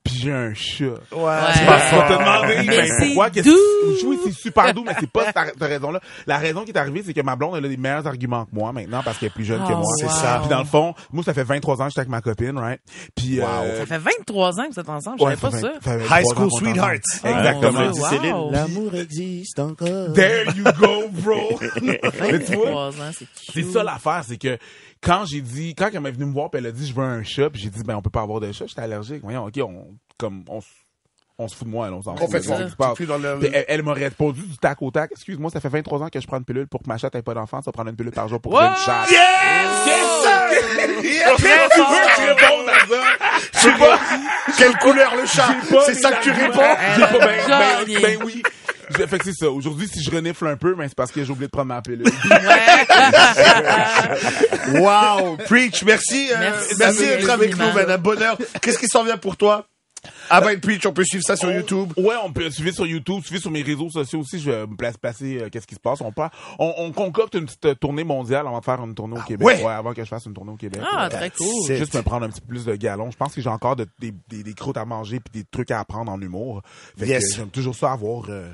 Puis 0.02 0.14
j'ai 0.22 0.32
un 0.32 0.54
chat. 0.54 0.84
Ouais. 0.84 0.96
Tu 1.12 1.64
vas 1.64 2.08
te 2.08 2.12
demander, 2.12 2.54
Mais 2.66 2.76
ben, 2.78 2.86
c'est 2.98 3.06
pourquoi, 3.08 3.30
que- 3.30 4.06
oui, 4.06 4.18
c'est 4.24 4.32
super 4.32 4.72
doux, 4.72 4.82
mais 4.82 4.94
c'est 4.98 5.10
pas 5.10 5.26
cette 5.26 5.62
raison-là. 5.62 6.00
La 6.26 6.38
raison 6.38 6.64
qui 6.64 6.70
est 6.70 6.78
arrivée, 6.78 7.02
c'est 7.04 7.12
que 7.12 7.20
ma 7.20 7.36
blonde, 7.36 7.56
elle 7.58 7.66
a 7.66 7.68
des 7.68 7.76
meilleurs 7.76 8.06
arguments 8.06 8.46
que 8.46 8.50
moi 8.52 8.72
maintenant 8.72 9.02
parce 9.04 9.18
qu'elle 9.18 9.26
est 9.28 9.32
plus 9.34 9.44
jeune 9.44 9.60
que 9.60 9.72
Oh, 9.72 9.76
moi. 9.76 9.84
C'est 9.98 10.06
wow. 10.06 10.10
ça. 10.10 10.38
Puis 10.40 10.48
dans 10.48 10.58
le 10.60 10.64
fond, 10.64 10.94
moi, 11.12 11.22
ça 11.22 11.34
fait 11.34 11.44
23 11.44 11.82
ans 11.82 11.84
que 11.84 11.90
j'étais 11.90 12.00
avec 12.00 12.08
ma 12.10 12.22
copine, 12.22 12.56
right? 12.58 12.80
Puis, 13.14 13.40
euh, 13.40 13.78
Ça 13.80 13.86
fait 13.86 13.98
23 13.98 14.58
ans 14.60 14.64
que 14.68 14.72
vous 14.74 14.80
êtes 14.80 14.88
ensemble, 14.88 15.18
je 15.20 15.24
ouais, 15.24 15.36
savais 15.36 15.40
pas 15.40 15.50
fait 15.50 15.60
ça. 15.60 15.68
vingt- 15.68 15.80
fait 15.82 15.96
23 15.98 16.18
High 16.18 16.26
School 16.34 16.50
Sweethearts. 16.50 16.94
Exactement. 17.24 17.90
Dit 17.90 18.00
Wow. 18.00 18.06
Céline. 18.08 18.50
L'amour 18.52 18.94
existe 18.94 19.58
encore. 19.58 20.12
There 20.14 20.46
you 20.56 20.64
go, 20.78 21.08
bro. 21.10 21.58
Mais 21.82 22.00
tu 22.46 22.54
vois, 22.56 22.70
23 22.70 22.88
ans, 22.88 23.10
c'est 23.16 23.26
c'est 23.52 23.62
ça 23.64 23.82
l'affaire, 23.82 24.22
c'est 24.26 24.38
que 24.38 24.56
quand 25.02 25.24
j'ai 25.26 25.40
dit, 25.40 25.74
quand 25.74 25.88
elle 25.92 26.00
m'est 26.00 26.10
venue 26.10 26.26
me 26.26 26.32
voir, 26.32 26.50
puis 26.50 26.58
elle 26.58 26.66
a 26.66 26.72
dit 26.72 26.86
je 26.86 26.94
veux 26.94 27.04
un 27.04 27.22
chat, 27.22 27.48
puis 27.50 27.60
j'ai 27.62 27.70
dit 27.70 27.82
ben 27.84 27.96
on 27.96 28.02
peut 28.02 28.10
pas 28.10 28.22
avoir 28.22 28.40
de 28.40 28.50
chat, 28.52 28.66
j'étais 28.66 28.82
allergique. 28.82 29.20
Voyons, 29.22 29.46
ok, 29.46 29.58
on 29.62 29.94
comme 30.18 30.44
on, 30.48 30.60
on 31.38 31.48
se 31.48 31.56
fout 31.56 31.66
de 31.66 31.72
moi, 31.72 31.88
là, 31.88 31.96
on 31.96 32.02
s'en 32.02 32.14
fout. 32.16 32.28
Plus 32.94 33.06
dans 33.06 33.16
le- 33.16 33.38
Elle, 33.54 33.64
elle 33.68 33.82
m'a 33.82 33.94
répondu 33.94 34.42
du 34.42 34.58
tac 34.58 34.82
au 34.82 34.90
tac. 34.90 35.10
Excuse-moi, 35.12 35.50
ça 35.50 35.60
fait 35.60 35.70
23 35.70 36.02
ans 36.02 36.08
que 36.10 36.20
je 36.20 36.26
prends 36.26 36.36
une 36.36 36.44
pilule 36.44 36.66
pour 36.68 36.82
que 36.82 36.88
ma 36.88 36.98
chatte 36.98 37.14
ait 37.14 37.22
pas 37.22 37.32
d'enfant. 37.32 37.62
Ça 37.62 37.70
va 37.70 37.72
prendre 37.72 37.88
une 37.88 37.96
pilule 37.96 38.12
par 38.12 38.28
jour 38.28 38.38
pour 38.40 38.52
Wow! 38.52 38.60
une 38.60 38.76
chatte. 38.76 39.10
Yes, 39.10 39.20
Très 41.24 41.36
tu 41.36 41.42
veux 41.44 41.48
que 41.48 41.54
je 42.16 42.22
à 42.68 42.80
ça? 42.80 43.02
Je 43.54 43.58
sais 43.58 43.72
pas. 43.78 43.98
Quelle 44.58 44.76
couleur 44.76 45.16
le 45.16 45.24
chat? 45.26 45.56
J'ai 45.62 45.68
pas 45.74 45.84
C'est 45.86 45.94
ça 45.94 46.12
que 46.12 46.22
tu 46.22 46.30
réponds? 46.30 46.60
arguments. 46.60 46.94
J'ai 46.96 47.06
pas, 47.18 47.26
ben, 47.26 47.48
ben, 47.48 47.84
ben 48.02 48.18
oui. 48.24 48.42
Je- 48.98 49.06
Fait 49.06 49.18
que 49.18 49.24
c'est 49.24 49.32
ça. 49.34 49.50
Aujourd'hui, 49.50 49.88
si 49.88 50.02
je 50.02 50.10
renifle 50.10 50.46
un 50.46 50.56
peu, 50.56 50.74
ben, 50.74 50.86
c'est 50.88 50.94
parce 50.96 51.12
que 51.12 51.24
j'ai 51.24 51.30
oublié 51.30 51.46
de 51.46 51.50
prendre 51.52 51.68
ma 51.68 51.82
pilule. 51.82 52.04
Wow! 54.72 55.36
Preach, 55.46 55.82
merci. 55.84 56.28
euh, 56.32 56.36
Merci. 56.38 56.74
merci 56.78 56.98
d'être 57.06 57.30
avec 57.30 57.56
nous. 57.56 57.64
Un 57.64 57.98
bonheur. 57.98 58.36
Qu'est-ce 58.60 58.78
qui 58.78 58.86
s'en 58.88 59.04
vient 59.04 59.16
pour 59.18 59.36
toi? 59.36 59.66
Ah 60.30 60.40
ben, 60.40 60.58
Preach, 60.58 60.86
on 60.86 60.92
peut 60.94 61.04
suivre 61.04 61.24
ça 61.26 61.36
sur 61.36 61.52
YouTube. 61.52 61.92
Ouais, 61.98 62.14
on 62.24 62.32
peut 62.32 62.48
suivre 62.50 62.74
sur 62.74 62.86
YouTube, 62.86 63.22
suivre 63.22 63.42
sur 63.42 63.50
mes 63.50 63.60
réseaux 63.60 63.90
sociaux 63.90 64.20
aussi. 64.20 64.38
Je 64.40 64.50
vais 64.50 64.66
me 64.66 64.74
place, 64.74 64.96
placer 64.96 65.38
euh, 65.42 65.48
qu'est-ce 65.50 65.66
qui 65.66 65.74
se 65.74 65.80
passe. 65.80 66.00
On, 66.00 66.10
part, 66.10 66.30
on, 66.58 66.72
on 66.78 66.92
concocte 66.92 67.34
une 67.34 67.44
petite 67.44 67.66
euh, 67.66 67.74
tournée 67.74 68.04
mondiale 68.04 68.46
avant 68.46 68.60
de 68.60 68.64
faire 68.64 68.82
une 68.82 68.94
tournée 68.94 69.18
au 69.18 69.22
Québec. 69.22 69.46
ouais? 69.46 69.62
avant 69.66 69.92
que 69.92 70.02
je 70.02 70.08
fasse 70.08 70.24
une 70.24 70.32
tournée 70.32 70.52
au 70.52 70.56
Québec. 70.56 70.80
Ah, 70.96 71.10
très 71.10 71.28
cool. 71.30 71.46
C'est- 71.66 71.76
Juste 71.76 71.94
me 71.94 72.00
prendre 72.02 72.24
un 72.24 72.30
petit 72.30 72.40
peu 72.40 72.46
plus 72.48 72.64
de 72.64 72.74
galons. 72.76 73.10
Je 73.10 73.16
pense 73.18 73.34
que 73.34 73.42
j'ai 73.42 73.50
encore 73.50 73.76
de- 73.76 73.86
des, 73.98 74.14
des, 74.30 74.42
des 74.42 74.54
croûtes 74.54 74.78
à 74.78 74.86
manger 74.86 75.20
puis 75.20 75.42
des 75.42 75.46
trucs 75.50 75.70
à 75.70 75.80
apprendre 75.80 76.10
en 76.10 76.18
humour. 76.20 76.62
Fait 76.98 77.06
Yes. 77.06 77.36
j'aime 77.36 77.50
toujours 77.50 77.74
ça 77.74 77.92
avoir, 77.92 78.24
euh, 78.30 78.48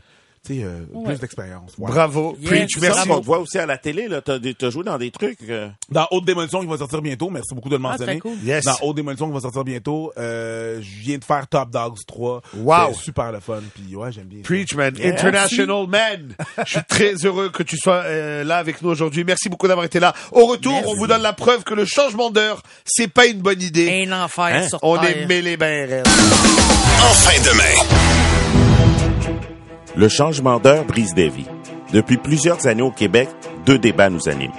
tu 0.46 0.54
sais, 0.58 0.62
euh, 0.64 0.84
Ouais. 0.92 1.04
plus 1.06 1.20
d'expérience. 1.20 1.72
Bravo. 1.78 2.36
Yes, 2.40 2.48
Preach, 2.48 2.78
Merci. 2.80 3.10
On 3.10 3.20
te 3.20 3.24
voit 3.26 3.38
aussi 3.38 3.58
à 3.58 3.66
la 3.66 3.76
télé, 3.78 4.08
là. 4.08 4.20
T'as, 4.20 4.38
t'as 4.38 4.70
joué 4.70 4.84
dans 4.84 4.98
des 4.98 5.10
trucs. 5.10 5.38
euh, 5.48 5.68
Dans 5.90 6.06
Haute 6.10 6.24
Démolition 6.24 6.60
qui 6.60 6.66
va 6.66 6.78
sortir 6.78 7.02
bientôt, 7.02 7.28
merci 7.30 7.54
beaucoup 7.54 7.68
de 7.68 7.76
le 7.76 7.80
Ah, 7.84 7.88
mentionner. 7.90 8.12
très 8.12 8.20
cool. 8.20 8.36
Yes. 8.44 8.64
Dans 8.64 8.76
Haute 8.82 8.96
Démolition 8.96 9.26
qui 9.28 9.34
va 9.34 9.40
sortir 9.40 9.64
bientôt, 9.64 10.12
euh, 10.18 10.80
je 10.80 11.00
viens 11.02 11.18
de 11.18 11.24
faire 11.24 11.46
Top 11.48 11.70
Dogs 11.70 11.98
3. 12.06 12.42
Wow. 12.56 12.76
C'est 12.94 13.04
super 13.04 13.32
le 13.32 13.40
fun. 13.40 13.60
Puis 13.74 13.96
ouais, 13.96 14.12
j'aime 14.12 14.24
bien. 14.26 14.38
ça. 14.38 14.44
Preach, 14.44 14.74
man. 14.74 14.94
International 15.02 15.86
man. 15.88 16.34
Je 16.64 16.70
suis 16.72 16.84
très 16.88 17.14
heureux 17.24 17.48
que 17.50 17.62
tu 17.62 17.76
sois 17.76 18.02
euh, 18.04 18.44
là 18.44 18.58
avec 18.58 18.82
nous 18.82 18.88
aujourd'hui. 18.90 19.24
Merci 19.24 19.48
beaucoup 19.48 19.66
d'avoir 19.68 19.84
été 19.86 20.00
là. 20.00 20.14
Au 20.32 20.46
retour, 20.46 20.72
Merci. 20.72 20.88
on 20.90 20.94
vous 20.96 21.06
donne 21.06 21.22
la 21.22 21.32
preuve 21.32 21.64
que 21.64 21.74
le 21.74 21.84
changement 21.84 22.30
d'heure, 22.30 22.62
c'est 22.84 23.08
pas 23.08 23.26
une 23.26 23.40
bonne 23.40 23.62
idée. 23.62 24.04
Un 24.06 24.24
enfer 24.24 24.44
Hein? 24.46 24.68
sur 24.68 24.78
On 24.82 24.96
terre. 24.98 25.16
est 25.16 25.26
mêlés 25.26 25.56
ben. 25.56 26.02
En 26.04 27.12
fin 27.14 27.40
de 27.42 27.56
main. 27.56 28.25
Le 29.96 30.08
changement 30.08 30.60
d'heure 30.60 30.84
brise 30.84 31.14
des 31.14 31.30
vies. 31.30 31.46
Depuis 31.90 32.18
plusieurs 32.18 32.66
années 32.66 32.82
au 32.82 32.90
Québec, 32.90 33.30
deux 33.64 33.78
débats 33.78 34.10
nous 34.10 34.28
animent. 34.28 34.52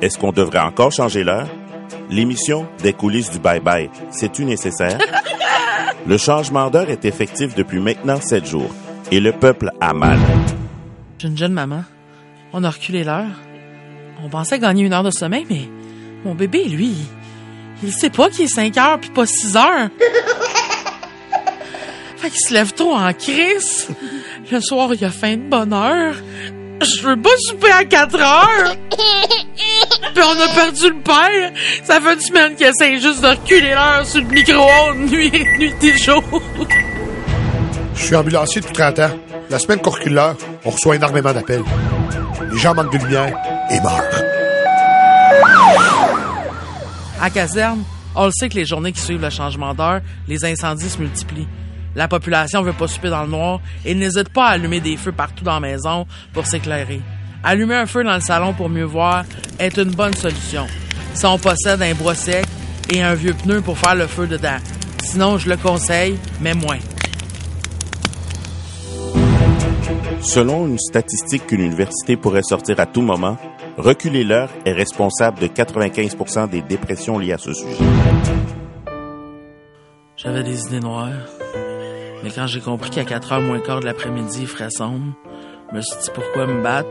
Est-ce 0.00 0.16
qu'on 0.16 0.32
devrait 0.32 0.60
encore 0.60 0.92
changer 0.92 1.24
l'heure? 1.24 1.46
L'émission 2.08 2.66
des 2.82 2.94
coulisses 2.94 3.30
du 3.30 3.38
bye-bye, 3.38 3.90
c'est-tu 4.10 4.46
nécessaire? 4.46 4.96
Le 6.06 6.16
changement 6.16 6.70
d'heure 6.70 6.88
est 6.88 7.04
effectif 7.04 7.54
depuis 7.54 7.80
maintenant 7.80 8.18
sept 8.18 8.46
jours 8.46 8.74
et 9.12 9.20
le 9.20 9.32
peuple 9.32 9.70
a 9.78 9.92
mal. 9.92 10.18
J'ai 11.18 11.28
une 11.28 11.36
jeune 11.36 11.52
maman. 11.52 11.84
On 12.54 12.64
a 12.64 12.70
reculé 12.70 13.04
l'heure. 13.04 13.26
On 14.24 14.30
pensait 14.30 14.58
gagner 14.58 14.84
une 14.84 14.94
heure 14.94 15.02
de 15.02 15.10
sommeil, 15.10 15.46
mais 15.50 15.68
mon 16.24 16.34
bébé, 16.34 16.64
lui, 16.64 16.94
il 17.82 17.92
sait 17.92 18.08
pas 18.08 18.30
qu'il 18.30 18.46
est 18.46 18.48
5 18.48 18.74
heures 18.78 18.98
puis 18.98 19.10
pas 19.10 19.26
6 19.26 19.54
heures. 19.54 19.90
Fait 22.18 22.30
qu'il 22.30 22.40
se 22.40 22.52
lève 22.52 22.72
tôt 22.72 22.92
en 22.92 23.12
crise. 23.12 23.88
Le 24.50 24.60
soir, 24.60 24.90
il 24.92 25.04
a 25.04 25.10
faim 25.10 25.36
de 25.36 25.48
bonne 25.48 25.72
heure. 25.72 26.14
Je 26.80 27.02
veux 27.02 27.20
pas 27.20 27.36
souper 27.38 27.70
à 27.72 27.84
4 27.84 28.20
heures. 28.20 28.74
Puis 30.14 30.24
on 30.24 30.40
a 30.40 30.48
perdu 30.54 30.88
le 30.88 31.00
père. 31.00 31.52
Ça 31.84 32.00
fait 32.00 32.14
une 32.14 32.20
semaine 32.20 32.54
qu'il 32.54 32.66
essaie 32.66 32.98
juste 33.00 33.20
de 33.20 33.28
reculer 33.28 33.70
l'heure 33.70 34.06
sur 34.06 34.20
le 34.20 34.28
micro-ondes, 34.28 34.96
nuit, 35.10 35.30
nuit 35.58 35.74
et 35.82 35.98
jour. 35.98 36.22
Je 37.94 38.04
suis 38.04 38.14
ambulancier 38.14 38.60
depuis 38.60 38.74
30 38.74 38.98
ans. 39.00 39.10
La 39.50 39.58
semaine 39.58 39.80
qu'on 39.80 39.90
recule 39.90 40.14
l'heure, 40.14 40.36
on 40.64 40.70
reçoit 40.70 40.96
énormément 40.96 41.32
d'appels. 41.32 41.64
Les 42.52 42.58
gens 42.58 42.74
manquent 42.74 42.92
de 42.92 42.98
lumière 42.98 43.34
et 43.70 43.80
meurent. 43.80 44.22
À 47.20 47.30
caserne, 47.30 47.82
on 48.14 48.26
le 48.26 48.32
sait 48.32 48.48
que 48.48 48.54
les 48.54 48.64
journées 48.64 48.92
qui 48.92 49.00
suivent 49.00 49.20
le 49.20 49.30
changement 49.30 49.74
d'heure, 49.74 50.00
les 50.28 50.44
incendies 50.44 50.88
se 50.88 50.98
multiplient. 50.98 51.48
La 51.98 52.06
population 52.06 52.62
veut 52.62 52.72
pas 52.72 52.86
souper 52.86 53.10
dans 53.10 53.24
le 53.24 53.28
noir 53.28 53.60
et 53.84 53.92
n'hésite 53.92 54.28
pas 54.28 54.46
à 54.46 54.50
allumer 54.50 54.78
des 54.78 54.96
feux 54.96 55.10
partout 55.10 55.42
dans 55.42 55.54
la 55.54 55.58
maison 55.58 56.06
pour 56.32 56.46
s'éclairer. 56.46 57.00
Allumer 57.42 57.74
un 57.74 57.86
feu 57.86 58.04
dans 58.04 58.14
le 58.14 58.20
salon 58.20 58.52
pour 58.52 58.68
mieux 58.68 58.84
voir 58.84 59.24
est 59.58 59.76
une 59.76 59.90
bonne 59.90 60.14
solution. 60.14 60.68
Si 61.12 61.26
on 61.26 61.38
possède 61.38 61.82
un 61.82 61.94
bois 61.94 62.14
sec 62.14 62.46
et 62.88 63.02
un 63.02 63.14
vieux 63.14 63.34
pneu 63.34 63.62
pour 63.62 63.76
faire 63.76 63.96
le 63.96 64.06
feu 64.06 64.28
dedans. 64.28 64.58
Sinon, 65.02 65.38
je 65.38 65.48
le 65.48 65.56
conseille, 65.56 66.16
mais 66.40 66.54
moins. 66.54 66.78
Selon 70.20 70.68
une 70.68 70.78
statistique 70.78 71.48
qu'une 71.48 71.62
université 71.62 72.16
pourrait 72.16 72.44
sortir 72.44 72.78
à 72.78 72.86
tout 72.86 73.02
moment, 73.02 73.38
reculer 73.76 74.22
l'heure 74.22 74.50
est 74.64 74.72
responsable 74.72 75.40
de 75.40 75.48
95% 75.48 76.48
des 76.48 76.62
dépressions 76.62 77.18
liées 77.18 77.32
à 77.32 77.38
ce 77.38 77.52
sujet. 77.52 77.84
J'avais 80.16 80.44
des 80.44 80.66
idées 80.66 80.80
noires. 80.80 81.10
Mais 82.22 82.30
quand 82.30 82.46
j'ai 82.46 82.60
compris 82.60 82.90
qu'à 82.90 83.04
4 83.04 83.32
heures 83.32 83.40
moins 83.40 83.60
quart 83.60 83.80
de 83.80 83.86
l'après-midi, 83.86 84.40
il 84.42 84.46
ferait 84.46 84.70
sombre, 84.70 85.14
je 85.70 85.76
me 85.76 85.80
suis 85.82 85.96
dit 86.02 86.10
pourquoi 86.14 86.46
me 86.46 86.62
battre? 86.62 86.88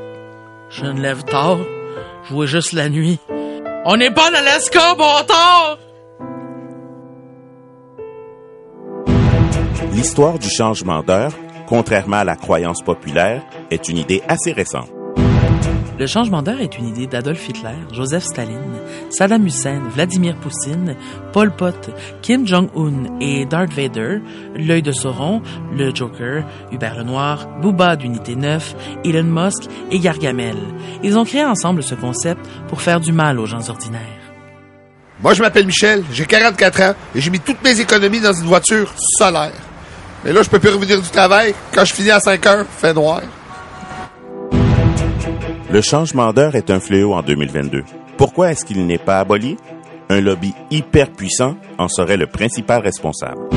Je 0.69 0.85
me 0.85 1.01
lève 1.01 1.23
tard. 1.23 1.57
Je 2.23 2.29
jouais 2.29 2.47
juste 2.47 2.73
la 2.73 2.89
nuit. 2.89 3.19
On 3.85 3.97
n'est 3.97 4.11
pas 4.11 4.29
dans 4.31 4.43
l'ESCA, 4.43 4.95
bon 4.95 5.23
tard! 5.27 5.77
L'histoire 9.93 10.37
du 10.37 10.49
changement 10.49 11.01
d'heure, 11.01 11.31
contrairement 11.67 12.17
à 12.17 12.23
la 12.23 12.35
croyance 12.35 12.81
populaire, 12.81 13.43
est 13.71 13.89
une 13.89 13.97
idée 13.97 14.21
assez 14.27 14.51
récente. 14.51 14.89
Le 15.99 16.05
changement 16.05 16.43
d'heure 16.43 16.61
est 16.61 16.77
une 16.77 16.89
idée 16.89 17.07
d'Adolf 17.07 17.49
Hitler, 17.49 17.73
Joseph 17.91 18.23
Staline, 18.23 18.77
Saddam 19.09 19.47
Hussein, 19.47 19.81
Vladimir 19.95 20.35
Poutine, 20.35 20.95
Pol 21.33 21.49
Pot, 21.49 21.89
Kim 22.21 22.45
Jong-un 22.45 23.19
et 23.19 23.45
Darth 23.45 23.73
Vader, 23.73 24.19
l'œil 24.55 24.83
de 24.83 24.91
Sauron, 24.91 25.41
le 25.75 25.95
Joker, 25.95 26.43
Hubert 26.71 26.99
Lenoir, 26.99 27.47
Booba 27.61 27.95
d'Unité 27.95 28.35
9, 28.35 28.75
Elon 29.05 29.23
Musk 29.23 29.63
et 29.89 29.97
Gargamel. 29.97 30.57
Ils 31.01 31.17
ont 31.17 31.25
créé 31.25 31.43
ensemble 31.43 31.81
ce 31.81 31.95
concept 31.95 32.45
pour 32.67 32.81
faire 32.81 32.99
du 32.99 33.11
mal 33.11 33.39
aux 33.39 33.47
gens 33.47 33.67
ordinaires. 33.67 34.01
Moi, 35.23 35.33
je 35.33 35.41
m'appelle 35.41 35.65
Michel, 35.65 36.03
j'ai 36.13 36.27
44 36.27 36.81
ans 36.81 36.93
et 37.15 37.21
j'ai 37.21 37.31
mis 37.31 37.39
toutes 37.39 37.63
mes 37.63 37.79
économies 37.79 38.21
dans 38.21 38.33
une 38.33 38.45
voiture 38.45 38.93
solaire. 39.17 39.51
Mais 40.23 40.31
là, 40.31 40.43
je 40.43 40.49
peux 40.49 40.59
plus 40.59 40.69
revenir 40.69 41.01
du 41.01 41.09
travail. 41.09 41.55
Quand 41.73 41.85
je 41.85 41.93
finis 41.93 42.11
à 42.11 42.19
5 42.19 42.45
heures, 42.45 42.65
fait 42.69 42.93
noir. 42.93 43.21
Le 45.69 45.81
changement 45.81 46.31
d'heure 46.31 46.55
est 46.55 46.69
un 46.69 46.79
fléau 46.79 47.13
en 47.13 47.21
2022. 47.21 47.83
Pourquoi 48.15 48.51
est-ce 48.51 48.63
qu'il 48.63 48.85
n'est 48.85 48.97
pas 48.97 49.19
aboli? 49.19 49.57
Un 50.09 50.21
lobby 50.21 50.53
hyper 50.71 51.11
puissant 51.11 51.57
en 51.77 51.89
serait 51.89 52.15
le 52.15 52.25
principal 52.25 52.81
responsable. 52.81 53.49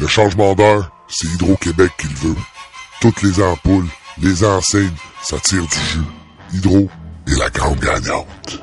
Le 0.00 0.06
changement 0.06 0.54
d'heure, 0.54 0.90
c'est 1.06 1.28
Hydro-Québec 1.28 1.90
qui 1.98 2.06
le 2.08 2.28
veut. 2.28 2.40
Toutes 3.02 3.22
les 3.22 3.42
ampoules, 3.42 3.86
les 4.22 4.42
enseignes, 4.42 4.88
ça 5.22 5.36
tire 5.38 5.62
du 5.66 5.78
jus. 5.92 6.54
Hydro 6.54 6.88
est 7.28 7.38
la 7.38 7.50
grande 7.50 7.78
gagnante. 7.78 8.62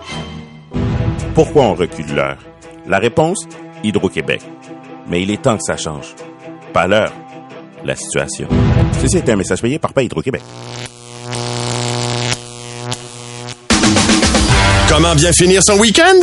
Pourquoi 1.36 1.66
on 1.66 1.76
recule 1.76 2.16
l'heure? 2.16 2.40
La 2.88 2.98
réponse, 2.98 3.48
Hydro-Québec. 3.84 4.42
Mais 5.08 5.22
il 5.22 5.30
est 5.30 5.44
temps 5.44 5.58
que 5.58 5.64
ça 5.64 5.78
change. 5.78 6.16
Pas 6.74 6.88
l'heure, 6.88 7.14
la 7.86 7.96
situation. 7.96 8.48
Ceci 9.00 9.18
est 9.18 9.30
un 9.30 9.36
message 9.36 9.62
payé 9.62 9.78
par 9.78 9.94
pas 9.94 10.02
Hydro-Québec. 10.02 10.42
Comment 15.02 15.16
bien 15.16 15.32
finir 15.34 15.64
son 15.64 15.80
week-end? 15.80 16.14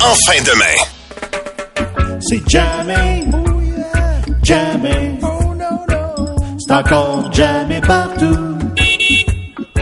En 0.00 0.14
fin 0.24 0.42
de 0.42 0.56
main. 0.56 2.18
C'est 2.20 2.48
jamais, 2.48 3.22
jamais. 4.42 5.12
C'est 6.58 6.72
encore 6.72 7.30
jamais 7.30 7.82
partout. 7.82 8.56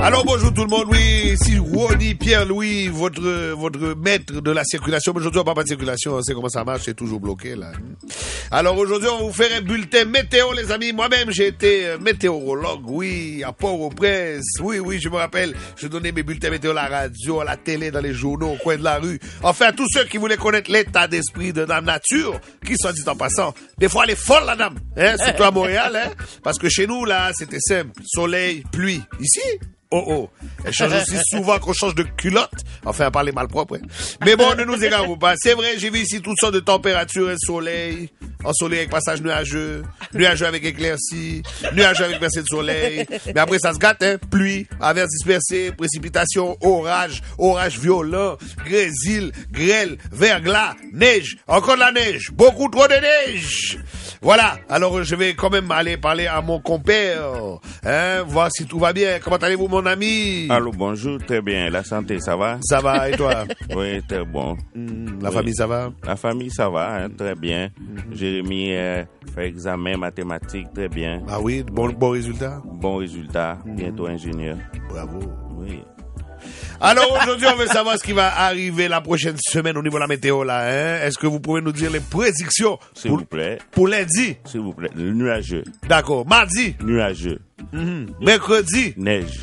Alors 0.03 0.25
bonjour 0.25 0.53
tout 0.53 0.65
le 0.65 0.71
monde, 0.71 0.87
oui, 0.89 1.37
ici 1.41 1.57
Ronnie 1.77 2.15
Pierre-Louis, 2.15 2.89
votre 2.89 3.21
votre 3.53 3.95
maître 3.97 4.41
de 4.41 4.51
la 4.51 4.65
circulation. 4.65 5.13
Mais 5.13 5.19
Aujourd'hui 5.19 5.41
on 5.41 5.45
parle 5.45 5.57
pas 5.57 5.63
de 5.63 5.69
circulation, 5.69 6.15
on 6.15 6.23
sait 6.23 6.33
comment 6.33 6.49
ça 6.49 6.65
marche, 6.65 6.83
c'est 6.85 6.95
toujours 6.95 7.21
bloqué 7.21 7.55
là. 7.55 7.73
Alors 8.51 8.79
aujourd'hui 8.79 9.09
on 9.09 9.19
va 9.19 9.25
vous 9.25 9.33
faire 9.33 9.51
un 9.59 9.61
bulletin 9.61 10.07
météo 10.07 10.53
les 10.55 10.73
amis. 10.73 10.93
Moi-même 10.93 11.31
j'ai 11.31 11.49
été 11.49 11.87
euh, 11.87 11.99
météorologue, 11.99 12.89
oui, 12.89 13.43
à 13.45 13.53
Port-au-Prince. 13.53 14.45
Oui, 14.63 14.79
oui, 14.79 14.99
je 15.01 15.11
me 15.11 15.17
rappelle, 15.17 15.55
je 15.77 15.87
donnais 15.87 16.13
mes 16.13 16.23
bulletins 16.23 16.51
météo 16.51 16.71
à 16.71 16.75
la 16.75 16.87
radio, 16.87 17.41
à 17.41 17.45
la 17.45 17.57
télé, 17.57 17.91
dans 17.91 18.01
les 18.01 18.15
journaux, 18.15 18.53
au 18.53 18.57
coin 18.57 18.77
de 18.77 18.85
la 18.85 18.99
rue. 18.99 19.21
Enfin, 19.43 19.67
à 19.67 19.73
tous 19.73 19.87
ceux 19.93 20.05
qui 20.05 20.17
voulaient 20.17 20.39
connaître 20.39 20.71
l'état 20.71 21.07
d'esprit 21.07 21.53
de 21.53 21.65
Dame 21.67 21.85
Nature, 21.85 22.41
qui 22.65 22.77
soit 22.79 22.93
dit 22.93 23.07
en 23.07 23.17
passant, 23.17 23.53
des 23.77 23.89
fois 23.89 24.05
elle 24.05 24.11
est 24.11 24.17
folle 24.17 24.45
la 24.47 24.57
dame, 24.57 24.77
hein, 24.97 25.17
surtout 25.19 25.43
à 25.43 25.51
Montréal, 25.51 25.95
hein, 25.95 26.11
parce 26.43 26.59
que 26.59 26.69
chez 26.69 26.87
nous 26.87 27.05
là 27.05 27.33
c'était 27.35 27.61
simple, 27.61 27.91
soleil, 28.05 28.65
pluie. 28.73 29.03
Ici, 29.21 29.41
Oh 29.93 30.05
oh. 30.09 30.31
Elle 30.65 30.73
change 30.73 30.93
aussi 30.95 31.17
souvent 31.31 31.59
qu'on 31.59 31.73
change 31.73 31.95
de 31.95 32.03
culotte. 32.03 32.51
Enfin, 32.85 33.07
à 33.07 33.11
parler 33.11 33.31
mal 33.33 33.47
propre. 33.49 33.77
hein. 33.77 33.87
Mais 34.25 34.35
bon, 34.37 34.55
ne 34.57 34.65
nous 34.65 34.83
égarons 34.85 35.17
pas. 35.17 35.35
C'est 35.37 35.55
vrai, 35.55 35.79
j'ai 35.79 35.91
vu 35.91 36.01
ici 36.01 36.21
toutes 36.21 36.39
sortes 36.41 36.55
de 36.55 36.61
températures, 36.61 37.29
un 37.29 37.37
soleil, 37.39 38.11
ensoleillé 38.45 38.81
avec 38.83 38.91
passage 38.91 39.23
nuageux, 39.23 39.83
nuageux 40.13 40.47
avec 40.47 40.65
éclaircie, 40.65 41.43
nuageux 41.73 42.05
avec 42.05 42.19
percée 42.19 42.43
de 42.43 42.47
soleil. 42.47 43.07
Mais 43.27 43.41
après, 43.41 43.59
ça 43.61 43.73
se 43.75 43.79
gâte, 43.79 44.03
hein. 44.03 44.17
Pluie, 44.31 44.67
averse 44.81 45.09
dispersée, 45.11 45.71
précipitation, 45.77 46.57
orage, 46.63 47.23
orage 47.39 47.79
violent, 47.79 48.37
grésil, 48.65 49.31
grêle, 49.53 49.99
verglas, 50.11 50.75
neige, 50.93 51.37
encore 51.47 51.75
de 51.77 51.81
la 51.81 51.93
neige, 51.93 52.31
beaucoup 52.33 52.69
trop 52.69 52.89
de 52.89 52.95
neige. 52.95 53.79
Voilà. 54.21 54.59
Alors, 54.69 55.03
je 55.05 55.15
vais 55.15 55.35
quand 55.35 55.51
même 55.51 55.71
aller 55.71 55.97
parler 55.97 56.27
à 56.27 56.41
mon 56.41 56.61
compère, 56.61 57.23
hein, 57.85 58.23
voir 58.27 58.51
si 58.53 58.67
tout 58.67 58.79
va 58.81 58.93
bien. 58.93 59.21
Comment 59.21 59.37
allez-vous, 59.37 59.69
mon 59.69 59.86
ami? 59.87 60.47
Allô, 60.51 60.71
bonjour, 60.73 61.19
très 61.19 61.41
bien. 61.41 61.71
La 61.71 61.83
santé, 61.85 62.19
ça 62.21 62.37
va? 62.37 62.59
Ça 62.63 62.81
va, 62.81 63.09
et 63.11 63.17
toi? 63.17 63.45
Oui, 63.77 64.03
très 64.07 64.25
bon. 64.25 64.57
La 65.21 65.29
Oui. 65.31 65.35
famille, 65.35 65.55
ça 65.55 65.67
va? 65.67 65.91
La 66.05 66.17
famille, 66.17 66.51
ça 66.51 66.69
va, 66.69 67.05
hein, 67.05 67.09
très 67.17 67.35
bien. 67.35 67.69
Jérémy 68.13 68.73
euh, 68.75 69.05
fait 69.35 69.47
examen 69.49 69.97
mathématique, 69.97 70.73
très 70.75 70.89
bien. 70.89 71.23
Ah 71.29 71.41
oui, 71.41 71.63
bon, 71.63 71.89
bon 71.91 72.11
résultat? 72.11 72.63
Bon 72.65 72.97
résultat, 72.97 73.59
bientôt 73.65 74.07
ingénieur. 74.07 74.57
Bravo. 74.89 75.21
Oui. 75.59 75.81
Alors 76.81 77.19
aujourd'hui, 77.23 77.47
on 77.53 77.57
veut 77.57 77.67
savoir 77.67 77.99
ce 77.99 78.05
qui 78.05 78.13
va 78.13 78.39
arriver 78.39 78.89
la 78.89 79.01
prochaine 79.01 79.37
semaine 79.39 79.77
au 79.77 79.83
niveau 79.83 79.97
de 79.97 80.01
la 80.03 80.07
météo 80.07 80.45
là. 80.45 80.61
Hein? 80.67 81.03
Est-ce 81.07 81.19
que 81.19 81.27
vous 81.27 81.41
pouvez 81.41 81.61
nous 81.61 81.73
dire 81.73 81.91
les 81.91 82.01
prédictions 82.01 82.79
S'il 82.95 83.11
pour, 83.11 83.21
vous 83.21 83.25
plaît, 83.25 83.59
pour 83.71 83.89
lundi? 83.89 84.37
s'il 84.45 84.61
vous 84.61 84.73
plaît. 84.73 84.91
Le 84.95 85.13
nuageux, 85.13 85.65
D'accord. 85.89 86.27
Mardi, 86.27 86.77
nuageux, 86.83 87.41
mercredi, 88.21 88.95
neige, 88.97 89.41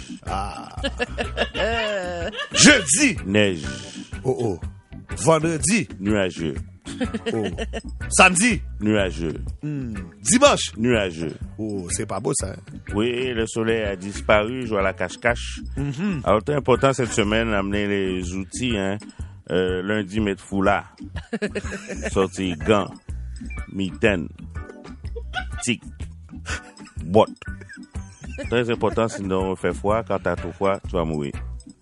jeudi, 2.53 3.17
neige, 3.25 3.63
oh 4.23 4.35
oh, 4.39 4.59
vendredi, 5.17 5.87
nuageux, 5.99 6.55
oh, 7.33 7.43
samedi, 8.09 8.61
nuageux, 8.79 9.35
dimanche. 10.21 10.71
nuageux. 10.77 11.33
Oh, 11.57 11.87
c'est 11.89 12.05
pas 12.05 12.19
beau 12.19 12.33
ça. 12.35 12.51
hein? 12.51 12.55
Oui, 12.93 13.33
le 13.33 13.45
soleil 13.47 13.83
a 13.83 13.95
disparu, 13.95 14.63
je 14.63 14.69
vois 14.69 14.81
la 14.81 14.93
cache-cache. 14.93 15.59
Alors, 16.23 16.43
très 16.43 16.55
important 16.55 16.93
cette 16.93 17.11
semaine, 17.11 17.53
amener 17.53 17.87
les 17.87 18.33
outils, 18.33 18.77
hein. 18.77 18.97
Euh, 19.51 19.81
lundi, 19.83 20.19
mettre 20.21 20.41
foulard. 20.43 20.95
Sortir 22.11 22.55
gants, 22.65 22.89
mitaine, 23.71 24.29
tic, 25.63 25.81
botte. 27.05 27.29
Très 28.49 28.69
important, 28.71 29.07
sinon 29.07 29.53
il 29.53 29.57
fait 29.57 29.73
froid. 29.73 30.01
Quand 30.03 30.17
t'as 30.19 30.35
trop 30.35 30.51
froid, 30.53 30.79
tu 30.87 30.95
vas 30.95 31.03
mourir. 31.03 31.33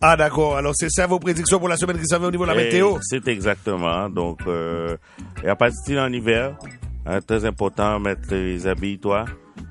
Ah 0.02 0.18
d'accord. 0.18 0.58
Alors 0.58 0.74
c'est 0.76 0.90
ça 0.90 1.06
vos 1.06 1.20
prédictions 1.20 1.60
pour 1.60 1.70
la 1.70 1.78
semaine 1.78 2.00
qui 2.00 2.06
s'en 2.06 2.18
vient 2.18 2.28
au 2.28 2.32
niveau 2.32 2.46
de 2.46 2.52
la 2.52 2.60
Et 2.60 2.66
météo? 2.66 2.98
C'est 3.02 3.28
exactement. 3.28 4.10
Donc, 4.10 4.42
a 4.42 5.56
pas 5.56 5.70
de 5.70 5.76
style 5.76 6.00
en 6.00 6.12
hiver. 6.12 6.58
Hein, 7.06 7.20
très 7.22 7.46
important, 7.46 8.00
mettre 8.00 8.28
les 8.32 8.68
habits, 8.68 9.00
toi. 9.00 9.26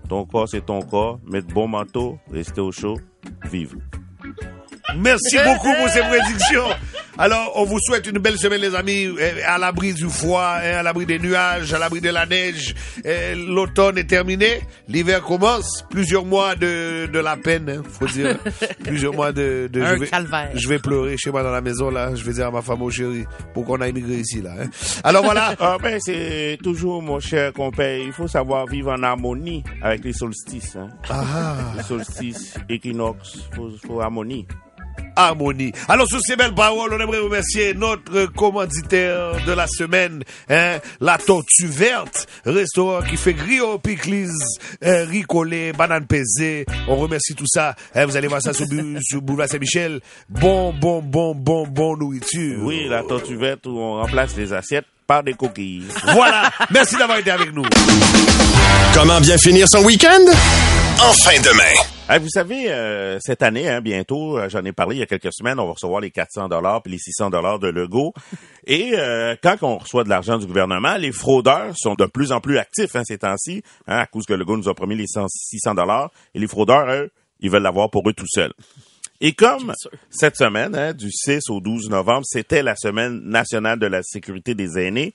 Ton 0.09 0.25
corps, 0.25 0.49
c'est 0.49 0.67
ton 0.67 0.83
corps. 0.83 1.21
Mettre 1.25 1.49
bon 1.49 1.69
manteau, 1.69 2.19
rester 2.33 2.61
au 2.61 2.73
chaud, 2.73 2.99
vivre. 3.51 3.77
Merci 4.97 5.37
beaucoup 5.45 5.73
pour 5.79 5.89
ces 5.89 6.01
prédictions. 6.01 6.65
Alors, 7.19 7.53
on 7.57 7.65
vous 7.65 7.79
souhaite 7.81 8.07
une 8.07 8.19
belle 8.19 8.39
semaine, 8.39 8.61
les 8.61 8.75
amis, 8.75 9.05
euh, 9.07 9.41
à 9.47 9.59
l'abri 9.59 9.93
du 9.93 10.09
froid, 10.09 10.55
hein, 10.57 10.79
à 10.79 10.83
l'abri 10.83 11.05
des 11.07 11.19
nuages, 11.19 11.73
à 11.75 11.79
l'abri 11.79 12.01
de 12.01 12.09
la 12.11 12.25
neige. 12.25 12.75
Euh, 13.05 13.35
L'automne 13.49 13.99
est 13.99 14.05
terminé, 14.09 14.61
l'hiver 14.89 15.23
commence. 15.23 15.85
Plusieurs 15.91 16.25
mois 16.25 16.55
de, 16.55 17.07
de 17.13 17.19
la 17.19 17.37
peine, 17.37 17.69
hein, 17.69 17.83
faut 17.91 18.07
dire. 18.07 18.39
Plusieurs 18.85 19.13
mois 19.13 19.33
de... 19.33 19.69
de 19.73 19.83
Un 19.83 19.95
je 19.97 20.01
vais, 20.01 20.07
calvaire. 20.07 20.51
Je 20.55 20.69
vais 20.69 20.79
pleurer 20.79 21.17
chez 21.19 21.31
moi 21.31 21.43
dans 21.43 21.51
la 21.51 21.61
maison, 21.61 21.91
là. 21.91 22.15
Je 22.15 22.25
vais 22.25 22.33
dire 22.33 22.47
à 22.47 22.51
ma 22.51 22.63
femme, 22.63 22.81
oh 22.83 22.91
chérie, 22.91 23.25
pour 23.55 23.65
qu'on 23.67 23.81
a 23.81 23.89
immigré 23.89 24.15
ici, 24.15 24.41
là. 24.41 24.53
hein. 24.61 24.67
Alors 25.05 25.25
voilà. 25.25 25.55
Ah 25.63 25.77
ben 25.83 25.99
c'est 26.01 26.59
toujours 26.63 27.03
mon 27.03 27.21
cher 27.21 27.53
compère, 27.53 27.99
il 27.99 28.13
faut 28.13 28.27
savoir 28.29 28.67
vivre 28.67 28.93
en 28.93 29.03
harmonie 29.03 29.63
avec 29.83 30.05
les 30.05 30.13
solstices. 30.13 30.77
Hein. 30.77 30.89
Ah, 31.09 31.57
Les 31.77 31.83
solstices, 31.83 32.55
équinoxe, 32.69 33.41
faut, 33.55 33.71
faut 33.87 34.01
harmonie. 34.01 34.47
Harmonie. 35.17 35.73
Alors, 35.89 36.07
sur 36.07 36.21
ces 36.21 36.37
belles 36.37 36.55
paroles, 36.55 36.93
on 36.93 37.01
aimerait 37.01 37.19
remercier 37.19 37.75
notre 37.75 38.27
commanditaire 38.27 39.45
de 39.47 39.53
la 39.53 39.67
semaine, 39.67 40.23
hein, 40.49 40.79
la 41.01 41.19
Tortue 41.19 41.67
Verte, 41.67 42.27
restaurant 42.45 43.03
qui 43.03 43.17
fait 43.17 43.35
griot, 43.35 43.79
pickles, 43.79 44.31
euh, 44.85 45.05
riz 45.05 45.23
collé, 45.23 45.73
banane 45.73 46.07
pesée. 46.07 46.67
On 46.89 46.97
remercie 46.97 47.35
tout 47.35 47.47
ça. 47.47 47.75
Hein, 47.95 48.07
vous 48.07 48.17
allez 48.17 48.29
voir 48.29 48.43
ça 48.43 48.53
sur 48.53 48.67
Boulevard 49.23 49.49
Saint-Michel. 49.49 50.01
Bon, 50.29 50.73
bon, 50.73 51.03
bon, 51.03 51.35
bon, 51.35 51.67
bon 51.67 51.97
nourriture. 51.97 52.59
Oui, 52.63 52.87
la 52.89 53.03
tortue 53.03 53.37
verte 53.37 53.67
où 53.67 53.79
on 53.79 54.01
remplace 54.01 54.37
les 54.37 54.53
assiettes 54.53 54.87
par 55.07 55.23
des 55.25 55.35
coquilles. 55.35 55.85
Voilà. 56.13 56.51
Merci 56.71 56.97
d'avoir 56.97 57.19
été 57.19 57.31
avec 57.31 57.53
nous. 57.53 57.65
Comment 58.95 59.21
bien 59.21 59.39
finir 59.39 59.67
son 59.69 59.83
week-end? 59.85 60.25
En 61.01 61.13
fin 61.13 61.41
de 61.41 61.57
main. 61.57 61.90
Hey, 62.13 62.19
vous 62.19 62.29
savez, 62.29 62.73
euh, 62.73 63.21
cette 63.21 63.41
année, 63.41 63.69
hein, 63.69 63.81
bientôt, 63.81 64.37
euh, 64.37 64.49
j'en 64.49 64.65
ai 64.65 64.73
parlé 64.73 64.97
il 64.97 64.99
y 64.99 65.03
a 65.03 65.07
quelques 65.07 65.33
semaines, 65.33 65.61
on 65.61 65.67
va 65.67 65.75
recevoir 65.75 66.01
les 66.01 66.11
400 66.11 66.49
dollars 66.49 66.83
puis 66.83 66.91
les 66.91 66.99
600 66.99 67.31
dollars 67.31 67.61
de 67.61 67.69
Lego. 67.69 68.13
Et 68.67 68.95
euh, 68.99 69.37
quand 69.41 69.63
on 69.63 69.79
reçoit 69.79 70.03
de 70.03 70.09
l'argent 70.09 70.37
du 70.37 70.45
gouvernement, 70.45 70.97
les 70.97 71.13
fraudeurs 71.13 71.73
sont 71.77 71.95
de 71.95 72.07
plus 72.07 72.33
en 72.33 72.41
plus 72.41 72.59
actifs 72.59 72.97
hein, 72.97 73.03
ces 73.05 73.19
temps-ci, 73.19 73.63
hein, 73.87 73.99
à 73.99 74.07
cause 74.07 74.27
que 74.27 74.35
Legault 74.35 74.57
nous 74.57 74.69
a 74.69 74.75
promis 74.75 74.97
les 74.97 75.07
100 75.07 75.29
600 75.29 75.77
dollars. 75.77 76.11
Et 76.35 76.41
les 76.41 76.49
fraudeurs, 76.49 76.91
eux, 76.91 77.13
ils 77.39 77.49
veulent 77.49 77.63
l'avoir 77.63 77.91
pour 77.91 78.03
eux 78.09 78.13
tout 78.13 78.27
seuls. 78.27 78.55
Et 79.23 79.33
comme 79.33 79.75
cette 80.09 80.37
semaine, 80.37 80.75
hein, 80.75 80.95
du 80.95 81.11
6 81.11 81.51
au 81.51 81.61
12 81.61 81.91
novembre, 81.91 82.25
c'était 82.25 82.63
la 82.63 82.75
semaine 82.75 83.21
nationale 83.25 83.79
de 83.79 83.87
la 83.87 84.03
sécurité 84.03 84.55
des 84.55 84.79
aînés, 84.79 85.15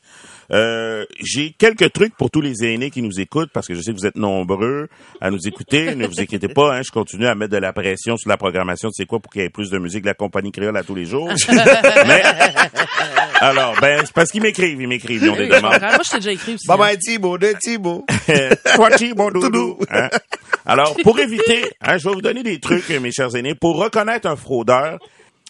euh, 0.51 1.05
j'ai 1.19 1.51
quelques 1.57 1.91
trucs 1.91 2.15
pour 2.15 2.29
tous 2.29 2.41
les 2.41 2.63
aînés 2.63 2.91
qui 2.91 3.01
nous 3.01 3.19
écoutent, 3.19 3.49
parce 3.51 3.67
que 3.67 3.73
je 3.73 3.81
sais 3.81 3.91
que 3.93 3.97
vous 3.97 4.05
êtes 4.05 4.15
nombreux 4.15 4.89
à 5.21 5.31
nous 5.31 5.47
écouter. 5.47 5.95
ne 5.95 6.05
vous 6.05 6.19
inquiétez 6.19 6.49
pas, 6.49 6.75
hein, 6.75 6.81
je 6.85 6.91
continue 6.91 7.25
à 7.25 7.33
mettre 7.33 7.53
de 7.53 7.57
la 7.57 7.73
pression 7.73 8.15
sur 8.15 8.29
la 8.29 8.37
programmation 8.37 8.89
de 8.89 8.93
c'est 8.93 9.07
quoi 9.07 9.19
pour 9.19 9.31
qu'il 9.31 9.41
y 9.41 9.45
ait 9.45 9.49
plus 9.49 9.71
de 9.71 9.79
musique 9.79 10.03
de 10.03 10.07
la 10.07 10.13
compagnie 10.13 10.51
créole 10.51 10.77
à 10.77 10.83
tous 10.83 10.95
les 10.95 11.05
jours. 11.05 11.27
Mais 12.07 12.21
alors, 13.39 13.75
ben, 13.81 14.01
c'est 14.05 14.13
parce 14.13 14.31
qu'ils 14.31 14.41
m'écrivent, 14.41 14.79
ils 14.79 14.87
m'écrivent, 14.87 15.23
ils 15.23 15.29
ont 15.29 15.35
des 15.35 15.47
demandes. 15.47 15.79
Moi, 15.81 15.97
je 16.05 16.11
t'ai 16.11 16.17
déjà 16.17 16.31
écrit 16.31 16.53
aussi. 16.55 16.67
Bye 16.67 16.75
hein. 16.75 16.79
bye, 16.79 16.97
Thibaut, 16.97 17.37
de 17.37 17.53
Thibaut. 17.59 18.05
Toi, 18.75 18.97
chi, 18.97 19.13
bon 19.13 19.31
doudou. 19.31 19.79
Hein? 19.89 20.09
Alors, 20.65 20.95
pour 21.03 21.19
éviter, 21.19 21.63
hein, 21.81 21.97
je 21.97 22.07
vais 22.07 22.15
vous 22.15 22.21
donner 22.21 22.43
des 22.43 22.59
trucs, 22.59 22.89
mes 22.89 23.11
chers 23.11 23.35
aînés, 23.35 23.53
pour 23.53 23.77
reconnaître 23.95 24.27
un 24.27 24.36
fraudeur. 24.36 24.99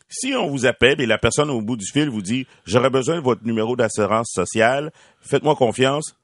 Si 0.07 0.33
on 0.35 0.47
vous 0.49 0.65
appelle 0.65 1.01
et 1.01 1.05
la 1.05 1.17
personne 1.17 1.49
au 1.49 1.61
bout 1.61 1.77
du 1.77 1.85
fil 1.91 2.09
vous 2.09 2.21
dit 2.21 2.45
j'aurais 2.65 2.91
besoin 2.91 3.15
de 3.15 3.21
votre 3.21 3.43
numéro 3.43 3.75
d'assurance 3.75 4.29
sociale, 4.31 4.91
faites-moi 5.21 5.55
confiance, 5.55 6.15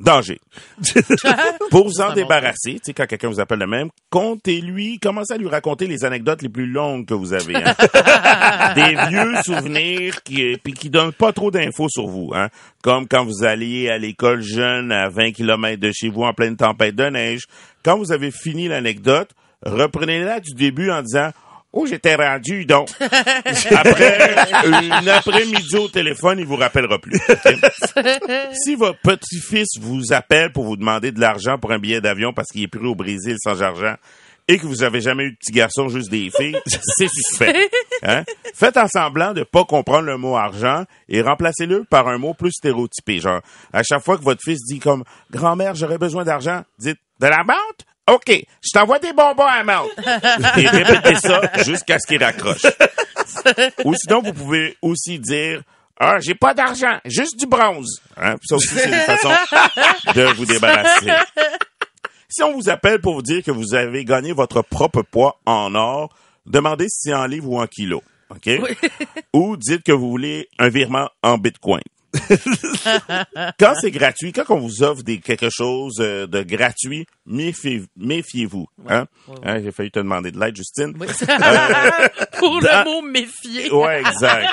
Danger. 0.00 0.40
Pour 1.70 1.86
vous 1.86 2.00
en 2.00 2.12
débarrasser, 2.12 2.74
tu 2.74 2.80
sais, 2.82 2.92
quand 2.92 3.06
quelqu'un 3.06 3.28
vous 3.28 3.38
appelle 3.38 3.60
le 3.60 3.68
même, 3.68 3.90
comptez-lui, 4.10 4.98
commencez 4.98 5.34
à 5.34 5.36
lui 5.36 5.48
raconter 5.48 5.86
les 5.86 6.04
anecdotes 6.04 6.42
les 6.42 6.48
plus 6.48 6.66
longues 6.66 7.06
que 7.06 7.14
vous 7.14 7.32
avez. 7.32 7.54
hein. 7.54 7.74
Des 8.74 8.96
vieux 9.08 9.34
souvenirs 9.44 10.22
qui, 10.24 10.56
puis 10.62 10.72
qui 10.72 10.90
donnent 10.90 11.12
pas 11.12 11.32
trop 11.32 11.52
d'infos 11.52 11.88
sur 11.88 12.08
vous. 12.08 12.32
Hein. 12.34 12.48
Comme 12.82 13.06
quand 13.06 13.24
vous 13.24 13.44
alliez 13.44 13.88
à 13.88 13.98
l'école 13.98 14.42
jeune 14.42 14.90
à 14.90 15.08
20 15.08 15.30
km 15.30 15.78
de 15.80 15.92
chez 15.92 16.08
vous 16.08 16.22
en 16.22 16.34
pleine 16.34 16.56
tempête 16.56 16.96
de 16.96 17.04
neige. 17.04 17.42
Quand 17.84 17.96
vous 17.96 18.10
avez 18.10 18.32
fini 18.32 18.66
l'anecdote, 18.66 19.30
reprenez-la 19.64 20.40
du 20.40 20.54
début 20.54 20.90
en 20.90 21.02
disant 21.02 21.30
Oh, 21.76 21.86
j'étais 21.86 22.14
rendu, 22.14 22.64
donc? 22.66 22.88
Après 23.00 24.46
une 24.64 25.08
après-midi 25.08 25.76
au 25.76 25.88
téléphone, 25.88 26.38
il 26.38 26.46
vous 26.46 26.54
rappellera 26.54 27.00
plus. 27.00 27.18
si 28.64 28.76
votre 28.76 29.00
petit-fils 29.00 29.80
vous 29.80 30.12
appelle 30.12 30.52
pour 30.52 30.64
vous 30.66 30.76
demander 30.76 31.10
de 31.10 31.18
l'argent 31.20 31.58
pour 31.58 31.72
un 31.72 31.80
billet 31.80 32.00
d'avion 32.00 32.32
parce 32.32 32.52
qu'il 32.52 32.62
est 32.62 32.68
pris 32.68 32.86
au 32.86 32.94
Brésil 32.94 33.34
sans 33.42 33.60
argent 33.60 33.96
et 34.46 34.58
que 34.58 34.66
vous 34.66 34.84
avez 34.84 35.00
jamais 35.00 35.24
eu 35.24 35.32
de 35.32 35.36
petit 35.36 35.50
garçon, 35.50 35.88
juste 35.88 36.10
des 36.10 36.30
filles, 36.30 36.56
c'est 36.66 37.08
suspect. 37.08 37.68
Hein? 38.04 38.22
Faites 38.54 38.76
en 38.76 38.86
semblant 38.86 39.32
de 39.32 39.42
pas 39.42 39.64
comprendre 39.64 40.06
le 40.06 40.16
mot 40.16 40.36
argent 40.36 40.84
et 41.08 41.22
remplacez-le 41.22 41.82
par 41.90 42.06
un 42.06 42.18
mot 42.18 42.34
plus 42.34 42.52
stéréotypé. 42.52 43.18
Genre, 43.18 43.40
à 43.72 43.82
chaque 43.82 44.04
fois 44.04 44.16
que 44.16 44.22
votre 44.22 44.42
fils 44.44 44.60
dit 44.64 44.78
comme 44.78 45.02
grand-mère, 45.32 45.74
j'aurais 45.74 45.98
besoin 45.98 46.22
d'argent, 46.22 46.62
dites 46.78 47.00
de 47.18 47.26
la 47.26 47.42
menthe? 47.42 47.84
OK, 48.10 48.30
je 48.60 48.70
t'envoie 48.72 48.98
des 48.98 49.12
bonbons 49.12 49.46
à 49.46 49.64
menthe. 49.64 49.90
Et 50.58 50.68
répétez 50.68 51.14
ça 51.16 51.40
jusqu'à 51.64 51.98
ce 51.98 52.06
qu'il 52.06 52.22
raccroche. 52.22 52.66
Ou 53.84 53.94
sinon, 53.94 54.20
vous 54.22 54.32
pouvez 54.34 54.76
aussi 54.82 55.18
dire 55.18 55.62
Ah, 55.98 56.18
j'ai 56.20 56.34
pas 56.34 56.52
d'argent, 56.52 56.98
juste 57.06 57.38
du 57.38 57.46
bronze. 57.46 58.02
Hein? 58.16 58.36
Ça 58.44 58.56
aussi, 58.56 58.68
c'est 58.68 58.88
une 58.88 58.94
façon 58.94 59.30
de 60.14 60.22
vous 60.34 60.44
débarrasser. 60.44 61.12
Si 62.28 62.42
on 62.42 62.52
vous 62.52 62.68
appelle 62.68 63.00
pour 63.00 63.14
vous 63.14 63.22
dire 63.22 63.42
que 63.42 63.50
vous 63.50 63.74
avez 63.74 64.04
gagné 64.04 64.32
votre 64.32 64.60
propre 64.60 65.02
poids 65.02 65.40
en 65.46 65.74
or, 65.74 66.12
demandez 66.46 66.88
si 66.88 67.08
c'est 67.08 67.14
en 67.14 67.26
livres 67.26 67.48
ou 67.48 67.60
en 67.60 67.66
kilos. 67.66 68.02
OK? 68.30 68.50
Ou 69.32 69.56
dites 69.56 69.82
que 69.82 69.92
vous 69.92 70.10
voulez 70.10 70.48
un 70.58 70.68
virement 70.68 71.08
en 71.22 71.38
bitcoin. 71.38 71.82
quand 73.58 73.74
c'est 73.80 73.90
gratuit, 73.90 74.32
quand 74.32 74.44
on 74.50 74.58
vous 74.60 74.82
offre 74.82 75.02
des, 75.02 75.18
quelque 75.18 75.48
chose 75.50 75.96
euh, 76.00 76.26
de 76.26 76.42
gratuit, 76.42 77.06
méfiez- 77.26 77.84
méfiez-vous. 77.96 78.66
hein? 78.88 79.06
Hein, 79.44 79.60
J'ai 79.62 79.72
failli 79.72 79.90
te 79.90 79.98
demander 79.98 80.30
de 80.30 80.38
l'aide, 80.38 80.56
Justine. 80.56 80.94
Oui. 80.98 81.06
Euh, 81.28 82.08
Pour 82.38 82.60
dans- 82.60 82.84
le 82.84 82.84
mot 82.84 83.02
méfier. 83.02 83.70
Ouais, 83.72 84.00
exact. 84.00 84.48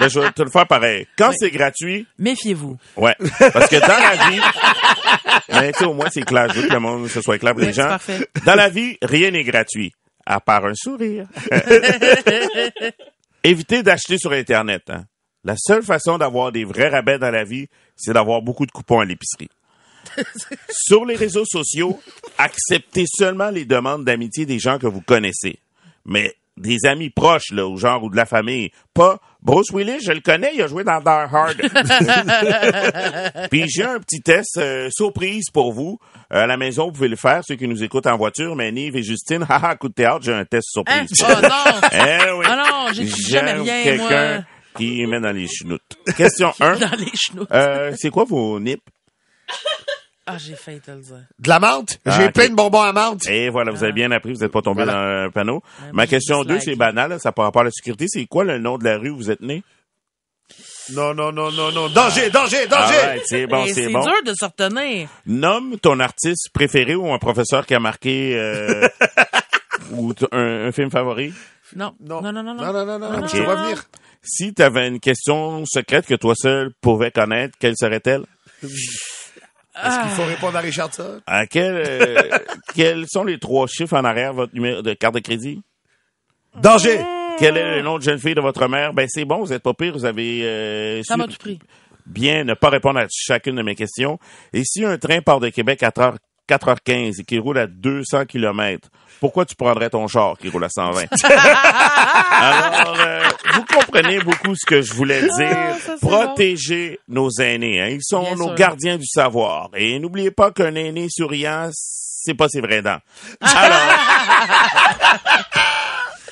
Ben, 0.00 0.08
je 0.08 0.20
vais 0.20 0.30
te 0.32 0.42
le 0.42 0.50
faire 0.50 0.66
pareil. 0.66 1.06
Quand 1.16 1.30
c'est 1.38 1.50
gratuit, 1.50 2.06
Méfiez-vous. 2.18 2.76
ouais. 2.96 3.14
Parce 3.52 3.68
que 3.68 3.80
dans 3.80 3.86
la 3.88 4.30
vie, 4.30 4.40
mais 5.50 5.72
tu 5.72 5.78
sais, 5.78 5.84
au 5.84 5.94
moins 5.94 6.08
c'est 6.10 6.22
clair. 6.24 6.48
Je 6.52 6.60
veux 6.60 6.68
que 6.68 6.72
le 6.72 6.80
monde 6.80 7.08
ce 7.08 7.20
soit 7.20 7.38
clair 7.38 7.52
pour 7.52 7.62
les 7.62 7.72
gens. 7.72 7.88
parfait. 7.88 8.28
Dans 8.44 8.54
la 8.54 8.68
vie, 8.68 8.96
rien 9.02 9.30
n'est 9.30 9.44
gratuit. 9.44 9.92
À 10.26 10.40
part 10.40 10.64
un 10.64 10.74
sourire. 10.74 11.26
Évitez 13.42 13.82
d'acheter 13.82 14.16
sur 14.18 14.32
Internet. 14.32 14.82
hein. 14.88 15.04
La 15.44 15.54
seule 15.58 15.82
façon 15.82 16.18
d'avoir 16.18 16.52
des 16.52 16.64
vrais 16.64 16.88
rabais 16.88 17.18
dans 17.18 17.30
la 17.30 17.44
vie, 17.44 17.68
c'est 17.96 18.12
d'avoir 18.12 18.42
beaucoup 18.42 18.66
de 18.66 18.72
coupons 18.72 19.00
à 19.00 19.04
l'épicerie. 19.04 19.50
sur 20.70 21.04
les 21.04 21.16
réseaux 21.16 21.44
sociaux, 21.44 22.00
acceptez 22.38 23.04
seulement 23.06 23.50
les 23.50 23.64
demandes 23.64 24.04
d'amitié 24.04 24.46
des 24.46 24.58
gens 24.58 24.78
que 24.78 24.86
vous 24.86 25.00
connaissez. 25.00 25.58
Mais 26.06 26.34
des 26.56 26.86
amis 26.86 27.10
proches, 27.10 27.50
là, 27.50 27.66
ou 27.66 27.76
genre, 27.76 28.04
ou 28.04 28.10
de 28.10 28.16
la 28.16 28.26
famille. 28.26 28.70
Pas 28.94 29.18
Bruce 29.42 29.70
Willis, 29.72 30.00
je 30.02 30.12
le 30.12 30.20
connais, 30.20 30.52
il 30.54 30.62
a 30.62 30.68
joué 30.68 30.84
dans 30.84 31.00
Die 31.00 31.08
Hard. 31.08 31.56
Puis 33.50 33.64
j'ai 33.68 33.84
un 33.84 33.98
petit 33.98 34.22
test 34.22 34.56
euh, 34.56 34.88
surprise 34.90 35.50
pour 35.52 35.72
vous. 35.72 35.98
Euh, 36.32 36.44
à 36.44 36.46
la 36.46 36.56
maison, 36.56 36.86
vous 36.86 36.92
pouvez 36.92 37.08
le 37.08 37.16
faire, 37.16 37.42
ceux 37.46 37.56
qui 37.56 37.68
nous 37.68 37.82
écoutent 37.82 38.06
en 38.06 38.16
voiture. 38.16 38.56
Mais 38.56 38.72
Nive 38.72 38.96
et 38.96 39.02
Justine, 39.02 39.44
haha, 39.48 39.76
coup 39.76 39.88
de 39.88 39.94
théâtre, 39.94 40.22
j'ai 40.22 40.32
un 40.32 40.44
test 40.44 40.68
Hein? 40.86 41.04
surprise. 41.06 41.24
Oh 41.28 41.42
non! 41.42 41.88
Eh 41.92 42.30
oui. 42.38 42.46
Ah 42.48 42.56
non, 42.56 42.92
j'écris 42.92 43.22
jamais 43.22 43.50
J'aime 43.50 43.62
rien, 43.62 43.82
quelqu'un 43.82 44.34
moi. 44.36 44.44
Qui 44.76 45.06
met 45.06 45.20
dans 45.20 45.32
les 45.32 45.46
chenoutes? 45.48 45.82
Question 46.16 46.52
1. 46.60 46.76
Dans 46.78 46.90
les 46.98 47.10
genoux. 47.14 47.46
Euh, 47.52 47.92
c'est 47.96 48.10
quoi 48.10 48.24
vos 48.24 48.58
nips? 48.60 48.82
Ah, 50.26 50.38
j'ai 50.38 50.54
failli 50.54 50.80
te 50.80 50.90
le 50.90 51.00
dire. 51.02 51.16
De 51.38 51.48
la 51.50 51.60
menthe? 51.60 51.98
Ah, 52.06 52.16
J'ai 52.18 52.26
ok. 52.28 52.32
plein 52.32 52.48
de 52.48 52.54
bonbons 52.54 52.80
à 52.80 52.92
menthe. 52.94 53.26
Et 53.28 53.50
voilà, 53.50 53.72
vous 53.72 53.84
avez 53.84 53.92
bien 53.92 54.10
appris, 54.10 54.32
vous 54.32 54.40
n'êtes 54.40 54.52
pas 54.52 54.62
tombé 54.62 54.84
Voilà. 54.84 54.98
dans 55.22 55.26
un 55.26 55.30
panneau. 55.30 55.62
Ma 55.92 56.06
question 56.06 56.42
dislike. 56.44 56.60
2, 56.60 56.64
c'est 56.70 56.76
banal, 56.76 57.10
là, 57.10 57.18
ça 57.18 57.30
par 57.32 57.44
rapport 57.44 57.60
à 57.60 57.64
la 57.66 57.70
sécurité. 57.70 58.06
C'est 58.08 58.24
quoi 58.24 58.44
le 58.44 58.58
nom 58.58 58.78
de 58.78 58.84
la 58.84 58.96
rue 58.96 59.10
où 59.10 59.16
vous 59.16 59.30
êtes 59.30 59.42
né? 59.42 59.62
Non, 60.92 61.12
non, 61.14 61.30
non, 61.30 61.50
non, 61.52 61.72
non. 61.72 61.88
Danger, 61.90 62.30
danger, 62.30 62.66
danger! 62.68 62.94
Alright, 63.02 63.22
c'est 63.26 63.46
bon, 63.46 63.64
c'est 63.66 63.74
c'est 63.74 63.88
bon. 63.92 64.02
dur 64.02 64.12
de 64.24 64.32
se 64.34 64.44
retenir. 64.46 65.08
Nomme 65.26 65.78
ton 65.78 65.98
artiste 66.00 66.50
préféré 66.54 66.94
ou 66.94 67.12
un 67.12 67.18
professeur 67.18 67.66
qui 67.66 67.74
a 67.74 67.80
marqué 67.80 68.34
euh, 68.38 68.86
ou 69.92 70.12
un, 70.32 70.66
un 70.68 70.72
film 70.72 70.90
favori. 70.90 71.32
Non. 71.76 71.94
Non. 72.00 72.20
Non, 72.22 72.32
non, 72.32 72.42
non, 72.42 72.54
non. 72.54 72.64
Non, 72.64 72.72
non, 72.72 72.86
non, 72.86 72.98
non, 72.98 73.20
Non, 73.20 73.26
je 73.26 73.32
te 73.32 73.36
non, 73.38 73.44
vois 73.44 73.56
non. 73.56 73.62
venir. 73.64 73.84
Si 74.24 74.54
tu 74.54 74.62
avais 74.62 74.88
une 74.88 75.00
question 75.00 75.64
secrète 75.66 76.06
que 76.06 76.14
toi 76.14 76.34
seul 76.34 76.70
pouvais 76.80 77.10
connaître, 77.10 77.56
quelle 77.58 77.76
serait-elle? 77.76 78.24
Est-ce 78.62 80.00
qu'il 80.00 80.10
faut 80.10 80.24
répondre 80.24 80.58
à 81.26 81.46
quel, 81.46 81.74
euh, 81.74 82.16
quels 82.74 83.04
sont 83.08 83.24
les 83.24 83.38
trois 83.38 83.66
chiffres 83.66 83.96
en 83.96 84.04
arrière 84.04 84.30
de 84.32 84.36
votre 84.36 84.54
numéro 84.54 84.82
de 84.82 84.94
carte 84.94 85.14
de 85.14 85.20
crédit? 85.20 85.60
Danger! 86.56 87.04
Quel 87.38 87.56
est 87.56 87.76
le 87.76 87.82
nom 87.82 87.98
de 87.98 88.02
jeune 88.02 88.18
fille 88.20 88.36
de 88.36 88.40
votre 88.40 88.68
mère? 88.68 88.94
Ben 88.94 89.06
c'est 89.10 89.24
bon, 89.24 89.40
vous 89.40 89.52
êtes 89.52 89.62
pas 89.62 89.74
pire, 89.74 89.92
vous 89.92 90.04
avez 90.04 90.42
euh, 90.44 91.02
Ça 91.02 91.14
su 91.14 91.18
m'a 91.18 91.26
tout 91.26 91.36
pris. 91.38 91.58
bien 92.06 92.44
ne 92.44 92.54
pas 92.54 92.68
répondre 92.70 93.00
à 93.00 93.06
chacune 93.10 93.56
de 93.56 93.62
mes 93.62 93.74
questions. 93.74 94.18
Et 94.52 94.62
si 94.64 94.84
un 94.84 94.96
train 94.96 95.20
part 95.20 95.40
de 95.40 95.48
Québec 95.48 95.82
à 95.82 95.90
4h, 95.90 96.14
4h15 96.48 97.20
et 97.20 97.24
qui 97.24 97.38
roule 97.38 97.58
à 97.58 97.66
200 97.66 98.26
km, 98.26 98.88
pourquoi 99.18 99.44
tu 99.46 99.56
prendrais 99.56 99.90
ton 99.90 100.06
char 100.06 100.38
qui 100.38 100.48
roule 100.48 100.62
à 100.62 100.68
120? 100.68 101.06
Alors, 102.30 102.96
euh, 103.00 103.22
vous 103.54 103.64
comprenez 103.74 104.18
beaucoup 104.20 104.54
ce 104.54 104.66
que 104.66 104.82
je 104.82 104.92
voulais 104.94 105.22
dire. 105.22 105.56
Ah, 105.56 105.74
ça, 105.84 105.94
Protégez 106.00 106.98
nos 107.08 107.30
aînés. 107.40 107.80
hein. 107.80 107.88
Ils 107.90 108.02
sont 108.02 108.22
Bien 108.22 108.34
nos 108.36 108.46
sûr. 108.48 108.54
gardiens 108.54 108.96
du 108.98 109.06
savoir. 109.06 109.68
Et 109.76 109.98
n'oubliez 109.98 110.30
pas 110.30 110.50
qu'un 110.50 110.74
aîné 110.74 111.06
souriant, 111.10 111.68
c'est 111.72 112.34
pas 112.34 112.48
ses 112.48 112.60
vraies 112.60 112.82
dents. 112.82 112.98
Alors, 113.40 113.78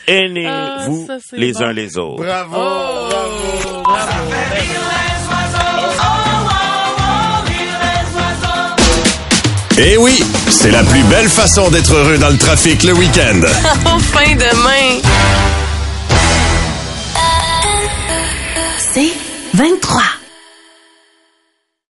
aînez-vous 0.06 1.06
Ah, 1.10 1.16
les 1.32 1.52
bon. 1.52 1.62
uns 1.62 1.72
les 1.72 1.98
autres. 1.98 2.22
Bravo! 2.24 2.56
Oh, 2.56 3.82
bravo. 3.84 4.32
Eh 9.78 9.96
oui, 9.96 10.22
c'est 10.50 10.70
la 10.70 10.84
plus 10.84 11.02
belle 11.04 11.28
façon 11.28 11.70
d'être 11.70 11.92
heureux 11.94 12.18
dans 12.18 12.28
le 12.28 12.36
trafic 12.36 12.82
le 12.82 12.92
week-end. 12.92 13.40
Enfin 13.86 14.34
demain. 14.34 15.00
C'est 18.94 19.10
23. 19.54 20.21